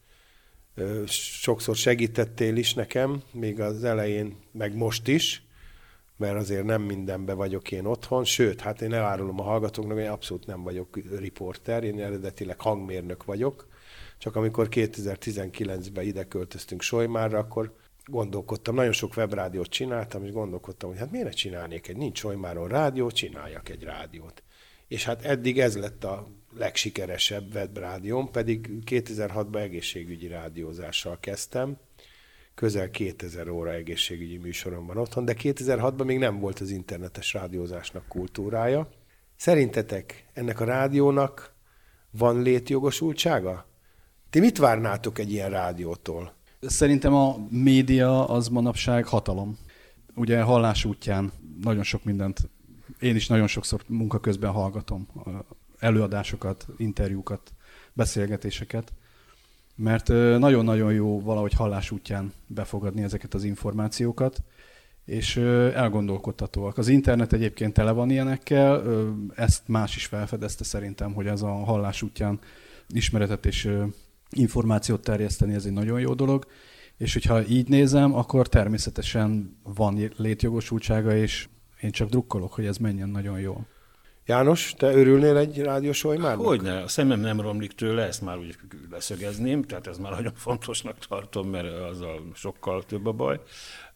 sokszor 1.40 1.76
segítettél 1.76 2.56
is 2.56 2.74
nekem, 2.74 3.22
még 3.32 3.60
az 3.60 3.84
elején, 3.84 4.36
meg 4.52 4.76
most 4.76 5.08
is 5.08 5.45
mert 6.16 6.36
azért 6.36 6.64
nem 6.64 6.82
mindenbe 6.82 7.32
vagyok 7.32 7.72
én 7.72 7.84
otthon, 7.84 8.24
sőt, 8.24 8.60
hát 8.60 8.82
én 8.82 8.92
elárulom 8.92 9.40
a 9.40 9.42
hallgatóknak, 9.42 9.96
hogy 9.96 10.06
abszolút 10.06 10.46
nem 10.46 10.62
vagyok 10.62 10.98
riporter, 11.18 11.84
én 11.84 12.00
eredetileg 12.00 12.60
hangmérnök 12.60 13.24
vagyok, 13.24 13.68
csak 14.18 14.36
amikor 14.36 14.68
2019-ben 14.70 16.04
ide 16.04 16.24
költöztünk 16.24 16.82
Solymárra, 16.82 17.38
akkor 17.38 17.72
gondolkodtam, 18.04 18.74
nagyon 18.74 18.92
sok 18.92 19.16
webrádiót 19.16 19.68
csináltam, 19.68 20.24
és 20.24 20.32
gondolkodtam, 20.32 20.88
hogy 20.88 20.98
hát 20.98 21.10
miért 21.10 21.26
ne 21.26 21.32
csinálnék 21.32 21.88
egy, 21.88 21.96
nincs 21.96 22.18
Solymáron 22.18 22.68
rádió, 22.68 23.10
csináljak 23.10 23.68
egy 23.68 23.82
rádiót. 23.82 24.42
És 24.88 25.04
hát 25.04 25.24
eddig 25.24 25.60
ez 25.60 25.78
lett 25.78 26.04
a 26.04 26.28
legsikeresebb 26.58 27.54
webrádióm, 27.54 28.30
pedig 28.30 28.68
2006-ban 28.84 29.60
egészségügyi 29.60 30.26
rádiózással 30.26 31.18
kezdtem, 31.20 31.78
közel 32.56 32.90
2000 32.90 33.48
óra 33.48 33.72
egészségügyi 33.72 34.36
műsorom 34.36 34.86
van 34.86 34.96
otthon, 34.96 35.24
de 35.24 35.34
2006-ban 35.38 36.04
még 36.04 36.18
nem 36.18 36.38
volt 36.38 36.60
az 36.60 36.70
internetes 36.70 37.32
rádiózásnak 37.32 38.08
kultúrája. 38.08 38.88
Szerintetek 39.36 40.26
ennek 40.32 40.60
a 40.60 40.64
rádiónak 40.64 41.54
van 42.10 42.42
létjogosultsága? 42.42 43.66
Ti 44.30 44.40
mit 44.40 44.58
várnátok 44.58 45.18
egy 45.18 45.32
ilyen 45.32 45.50
rádiótól? 45.50 46.34
Szerintem 46.60 47.14
a 47.14 47.36
média 47.50 48.28
az 48.28 48.48
manapság 48.48 49.06
hatalom. 49.06 49.58
Ugye 50.14 50.42
hallás 50.42 50.84
útján 50.84 51.32
nagyon 51.62 51.82
sok 51.82 52.04
mindent, 52.04 52.50
én 53.00 53.16
is 53.16 53.26
nagyon 53.26 53.46
sokszor 53.46 53.82
munka 53.86 54.20
közben 54.20 54.50
hallgatom 54.50 55.08
előadásokat, 55.78 56.66
interjúkat, 56.76 57.52
beszélgetéseket 57.92 58.92
mert 59.76 60.08
nagyon-nagyon 60.38 60.92
jó 60.92 61.20
valahogy 61.20 61.52
hallás 61.52 61.90
útján 61.90 62.32
befogadni 62.46 63.02
ezeket 63.02 63.34
az 63.34 63.44
információkat, 63.44 64.42
és 65.04 65.36
elgondolkodtatóak. 65.74 66.78
Az 66.78 66.88
internet 66.88 67.32
egyébként 67.32 67.72
tele 67.72 67.90
van 67.90 68.10
ilyenekkel, 68.10 68.82
ezt 69.34 69.62
más 69.68 69.96
is 69.96 70.06
felfedezte 70.06 70.64
szerintem, 70.64 71.12
hogy 71.12 71.26
ez 71.26 71.42
a 71.42 71.50
hallás 71.50 72.02
útján 72.02 72.38
ismeretet 72.88 73.46
és 73.46 73.70
információt 74.30 75.02
terjeszteni, 75.02 75.54
ez 75.54 75.64
egy 75.64 75.72
nagyon 75.72 76.00
jó 76.00 76.14
dolog, 76.14 76.46
és 76.96 77.12
hogyha 77.12 77.46
így 77.46 77.68
nézem, 77.68 78.14
akkor 78.14 78.48
természetesen 78.48 79.56
van 79.62 80.10
létjogosultsága, 80.16 81.16
és 81.16 81.48
én 81.80 81.90
csak 81.90 82.08
drukkolok, 82.08 82.52
hogy 82.52 82.66
ez 82.66 82.76
menjen 82.76 83.08
nagyon 83.08 83.40
jól. 83.40 83.66
János, 84.26 84.74
te 84.76 84.92
örülnél 84.92 85.36
egy 85.36 85.58
rádiósói 85.58 86.16
már? 86.16 86.36
Hogyne, 86.36 86.82
a 86.82 86.88
szemem 86.88 87.20
nem 87.20 87.40
romlik 87.40 87.72
tőle, 87.72 88.02
ezt 88.02 88.22
már 88.22 88.38
úgy 88.38 88.56
leszögezném, 88.90 89.62
tehát 89.62 89.86
ez 89.86 89.98
már 89.98 90.12
nagyon 90.12 90.34
fontosnak 90.34 90.98
tartom, 90.98 91.48
mert 91.48 91.80
azzal 91.80 92.30
sokkal 92.34 92.84
több 92.84 93.06
a 93.06 93.12
baj. 93.12 93.40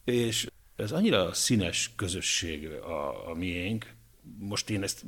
És 0.05 0.47
ez 0.77 0.93
annyira 0.93 1.33
színes 1.33 1.93
közösség 1.97 2.67
a, 2.67 3.29
a 3.31 3.35
miénk. 3.35 3.87
Most 4.39 4.71
én 4.71 4.83
ezt 4.83 5.05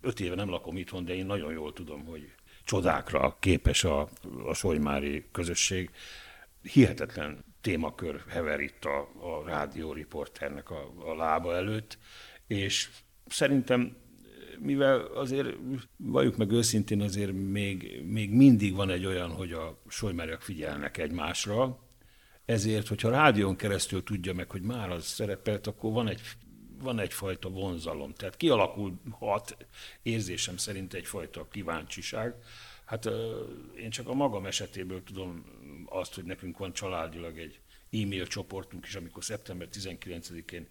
öt 0.00 0.20
éve 0.20 0.34
nem 0.34 0.48
lakom 0.48 0.76
itthon, 0.76 1.04
de 1.04 1.14
én 1.14 1.26
nagyon 1.26 1.52
jól 1.52 1.72
tudom, 1.72 2.04
hogy 2.06 2.32
csodákra 2.64 3.36
képes 3.40 3.84
a, 3.84 4.08
a 4.46 4.54
solymári 4.54 5.24
közösség. 5.32 5.90
Hihetetlen 6.62 7.44
témakör 7.60 8.24
hever 8.28 8.60
itt 8.60 8.84
a, 8.84 8.98
a 8.98 9.42
rádióriporternek 9.46 10.70
a, 10.70 10.92
a 10.98 11.14
lába 11.14 11.54
előtt, 11.54 11.98
és 12.46 12.88
szerintem 13.26 13.96
mivel 14.64 15.00
azért 15.00 15.48
valljuk 15.96 16.36
meg 16.36 16.50
őszintén, 16.50 17.00
azért 17.00 17.32
még, 17.32 18.02
még 18.04 18.30
mindig 18.30 18.74
van 18.74 18.90
egy 18.90 19.06
olyan, 19.06 19.30
hogy 19.30 19.52
a 19.52 19.78
solymáriak 19.88 20.42
figyelnek 20.42 20.98
egymásra, 20.98 21.78
ezért, 22.44 22.88
hogyha 22.88 23.10
rádión 23.10 23.56
keresztül 23.56 24.02
tudja 24.02 24.34
meg, 24.34 24.50
hogy 24.50 24.62
már 24.62 24.90
az 24.90 25.04
szerepelt, 25.04 25.66
akkor 25.66 25.92
van 25.92 26.08
egy 26.08 26.20
van 26.82 26.98
egyfajta 26.98 27.48
vonzalom. 27.48 28.12
Tehát 28.12 28.36
kialakulhat 28.36 29.56
érzésem 30.02 30.56
szerint 30.56 30.94
egyfajta 30.94 31.48
kíváncsiság. 31.50 32.34
Hát 32.84 33.08
én 33.76 33.90
csak 33.90 34.08
a 34.08 34.14
magam 34.14 34.46
esetéből 34.46 35.02
tudom 35.02 35.44
azt, 35.86 36.14
hogy 36.14 36.24
nekünk 36.24 36.58
van 36.58 36.72
családilag 36.72 37.38
egy 37.38 37.60
e-mail 37.92 38.26
csoportunk 38.26 38.86
is, 38.86 38.94
amikor 38.94 39.24
szeptember 39.24 39.68
19-én 39.72 40.66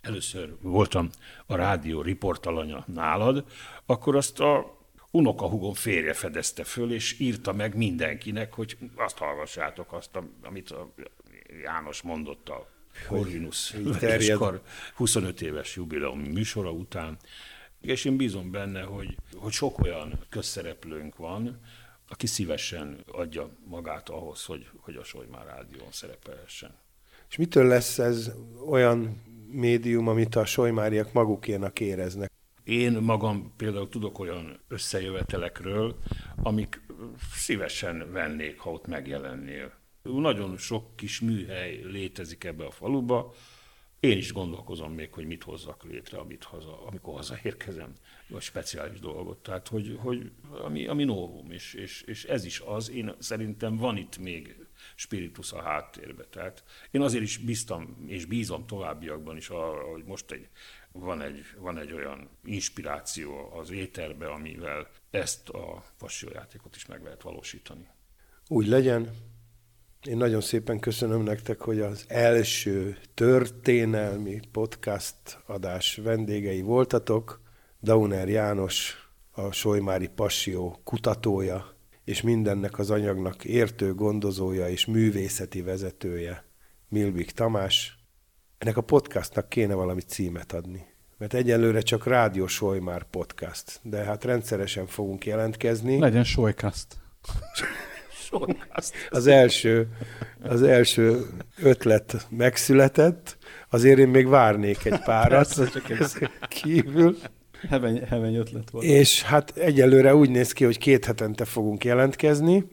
először 0.00 0.54
voltam 0.60 1.10
a 1.46 1.56
rádió 1.56 2.02
riportalanya 2.02 2.84
nálad, 2.86 3.44
akkor 3.86 4.16
azt 4.16 4.40
a 4.40 4.78
unokahugom 5.10 5.74
férje 5.74 6.12
fedezte 6.12 6.64
föl, 6.64 6.92
és 6.92 7.18
írta 7.18 7.52
meg 7.52 7.76
mindenkinek, 7.76 8.54
hogy 8.54 8.76
azt 8.94 9.18
hallgassátok, 9.18 9.92
azt, 9.92 10.10
amit 10.42 10.70
a 10.70 10.94
János 11.62 12.02
mondott 12.02 12.48
a 12.48 12.68
Corvinus 13.08 13.74
25 14.94 15.40
éves 15.40 15.76
jubileum 15.76 16.20
műsora 16.20 16.70
után. 16.70 17.16
És 17.80 18.04
én 18.04 18.16
bízom 18.16 18.50
benne, 18.50 18.82
hogy, 18.82 19.16
hogy 19.34 19.52
sok 19.52 19.78
olyan 19.78 20.26
közszereplőnk 20.28 21.16
van, 21.16 21.60
aki 22.08 22.26
szívesen 22.26 23.04
adja 23.06 23.50
magát 23.64 24.08
ahhoz, 24.08 24.44
hogy, 24.44 24.68
hogy 24.76 24.96
a 24.96 25.04
Solymár 25.04 25.46
Rádión 25.46 25.90
szerepelhessen. 25.90 26.74
És 27.28 27.36
mitől 27.36 27.66
lesz 27.66 27.98
ez 27.98 28.30
olyan 28.68 29.22
médium, 29.50 30.08
amit 30.08 30.34
a 30.34 30.44
solymáriak 30.44 31.12
magukénak 31.12 31.80
éreznek? 31.80 32.30
Én 32.64 32.92
magam 32.92 33.52
például 33.56 33.88
tudok 33.88 34.18
olyan 34.18 34.60
összejövetelekről, 34.68 35.96
amik 36.42 36.80
szívesen 37.32 38.12
vennék, 38.12 38.58
ha 38.58 38.70
ott 38.70 38.86
megjelennél. 38.86 39.72
Nagyon 40.02 40.56
sok 40.56 40.96
kis 40.96 41.20
műhely 41.20 41.80
létezik 41.84 42.44
ebbe 42.44 42.64
a 42.64 42.70
faluba, 42.70 43.34
én 44.00 44.16
is 44.16 44.32
gondolkozom 44.32 44.92
még, 44.92 45.12
hogy 45.12 45.26
mit 45.26 45.42
hozzak 45.42 45.84
létre, 45.84 46.18
amit 46.18 46.44
haza, 46.44 46.86
amikor 46.86 47.14
hazaérkezem, 47.14 47.92
vagy 48.28 48.42
speciális 48.42 49.00
dolgot. 49.00 49.38
Tehát, 49.38 49.68
hogy, 49.68 49.98
hogy 50.00 50.30
ami, 50.64 50.86
ami 50.86 51.04
novum, 51.04 51.50
és, 51.50 51.74
és, 51.74 52.02
és, 52.02 52.24
ez 52.24 52.44
is 52.44 52.60
az, 52.60 52.90
én 52.90 53.14
szerintem 53.18 53.76
van 53.76 53.96
itt 53.96 54.18
még 54.18 54.66
spiritus 54.98 55.52
a 55.52 55.62
háttérbe. 55.62 56.24
Tehát 56.24 56.64
én 56.90 57.00
azért 57.00 57.22
is 57.22 57.36
bíztam, 57.36 58.04
és 58.06 58.24
bízom 58.24 58.66
továbbiakban 58.66 59.36
is 59.36 59.48
arra, 59.48 59.90
hogy 59.90 60.04
most 60.04 60.30
egy, 60.30 60.48
van, 60.92 61.22
egy, 61.22 61.44
van 61.58 61.78
egy 61.78 61.92
olyan 61.92 62.28
inspiráció 62.44 63.52
az 63.52 63.70
éterbe, 63.70 64.30
amivel 64.30 64.88
ezt 65.10 65.48
a 65.48 65.82
passiójátékot 65.98 66.76
is 66.76 66.86
meg 66.86 67.02
lehet 67.02 67.22
valósítani. 67.22 67.88
Úgy 68.48 68.66
legyen. 68.66 69.10
Én 70.02 70.16
nagyon 70.16 70.40
szépen 70.40 70.78
köszönöm 70.78 71.22
nektek, 71.22 71.60
hogy 71.60 71.80
az 71.80 72.04
első 72.08 72.98
történelmi 73.14 74.40
podcast 74.52 75.38
adás 75.46 75.96
vendégei 75.96 76.60
voltatok. 76.60 77.40
Dauner 77.80 78.28
János, 78.28 79.08
a 79.30 79.52
Solymári 79.52 80.08
Passió 80.08 80.80
kutatója, 80.84 81.77
és 82.08 82.20
mindennek 82.22 82.78
az 82.78 82.90
anyagnak 82.90 83.44
értő 83.44 83.94
gondozója 83.94 84.68
és 84.68 84.86
művészeti 84.86 85.62
vezetője, 85.62 86.44
Milvik 86.88 87.30
Tamás. 87.30 87.98
Ennek 88.58 88.76
a 88.76 88.80
podcastnak 88.80 89.48
kéne 89.48 89.74
valami 89.74 90.00
címet 90.00 90.52
adni. 90.52 90.86
Mert 91.18 91.34
egyelőre 91.34 91.80
csak 91.80 92.06
Rádió 92.06 92.46
Solymár 92.46 93.04
podcast, 93.10 93.80
de 93.82 94.04
hát 94.04 94.24
rendszeresen 94.24 94.86
fogunk 94.86 95.26
jelentkezni. 95.26 95.98
Legyen 95.98 96.24
Solykast. 96.24 96.86
Az 99.10 99.26
első, 99.26 99.88
az 100.42 100.62
első 100.62 101.26
ötlet 101.62 102.26
megszületett, 102.30 103.36
azért 103.70 103.98
én 103.98 104.08
még 104.08 104.28
várnék 104.28 104.84
egy 104.84 105.00
párat 105.00 105.54
Persze, 105.86 106.30
kívül. 106.48 107.16
Heveny, 107.68 108.02
heveny 108.04 108.34
ötlet 108.34 108.70
volt. 108.70 108.84
És 108.84 109.22
hát 109.22 109.56
egyelőre 109.56 110.14
úgy 110.14 110.30
néz 110.30 110.52
ki, 110.52 110.64
hogy 110.64 110.78
két 110.78 111.04
hetente 111.04 111.44
fogunk 111.44 111.84
jelentkezni, 111.84 112.64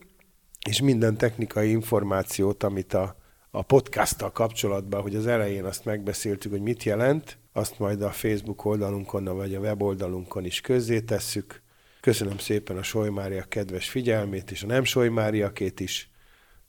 és 0.70 0.82
minden 0.82 1.18
technikai 1.18 1.70
információt, 1.70 2.64
amit 2.64 2.94
a, 2.94 3.16
a 3.52 3.62
podcasttal 3.62 4.32
kapcsolatban, 4.32 5.02
hogy 5.02 5.16
az 5.16 5.28
elején 5.28 5.64
azt 5.64 5.86
megbeszéltük, 5.86 6.52
hogy 6.52 6.62
mit 6.62 6.84
jelent, 6.84 7.38
azt 7.54 7.80
majd 7.80 8.02
a 8.02 8.10
Facebook 8.10 8.66
oldalunkon, 8.66 9.24
vagy 9.24 9.56
a 9.56 9.60
weboldalunkon 9.60 10.46
is 10.46 10.62
közzétesszük. 10.62 11.62
Köszönöm 12.02 12.38
szépen 12.38 12.78
a 12.78 12.84
Solymária 12.84 13.44
kedves 13.44 13.90
figyelmét, 13.90 14.52
és 14.52 14.64
a 14.64 14.68
nem 14.68 14.84
Solymáriakét 14.84 15.80
is. 15.80 16.10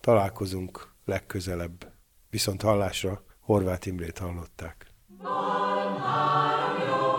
Találkozunk 0.01 0.95
legközelebb. 1.05 1.93
Viszont 2.31 2.63
hallásra 2.63 3.25
Horváth 3.41 3.87
Imrét 3.87 4.19
hallották. 4.19 4.87
Bye. 5.19 7.16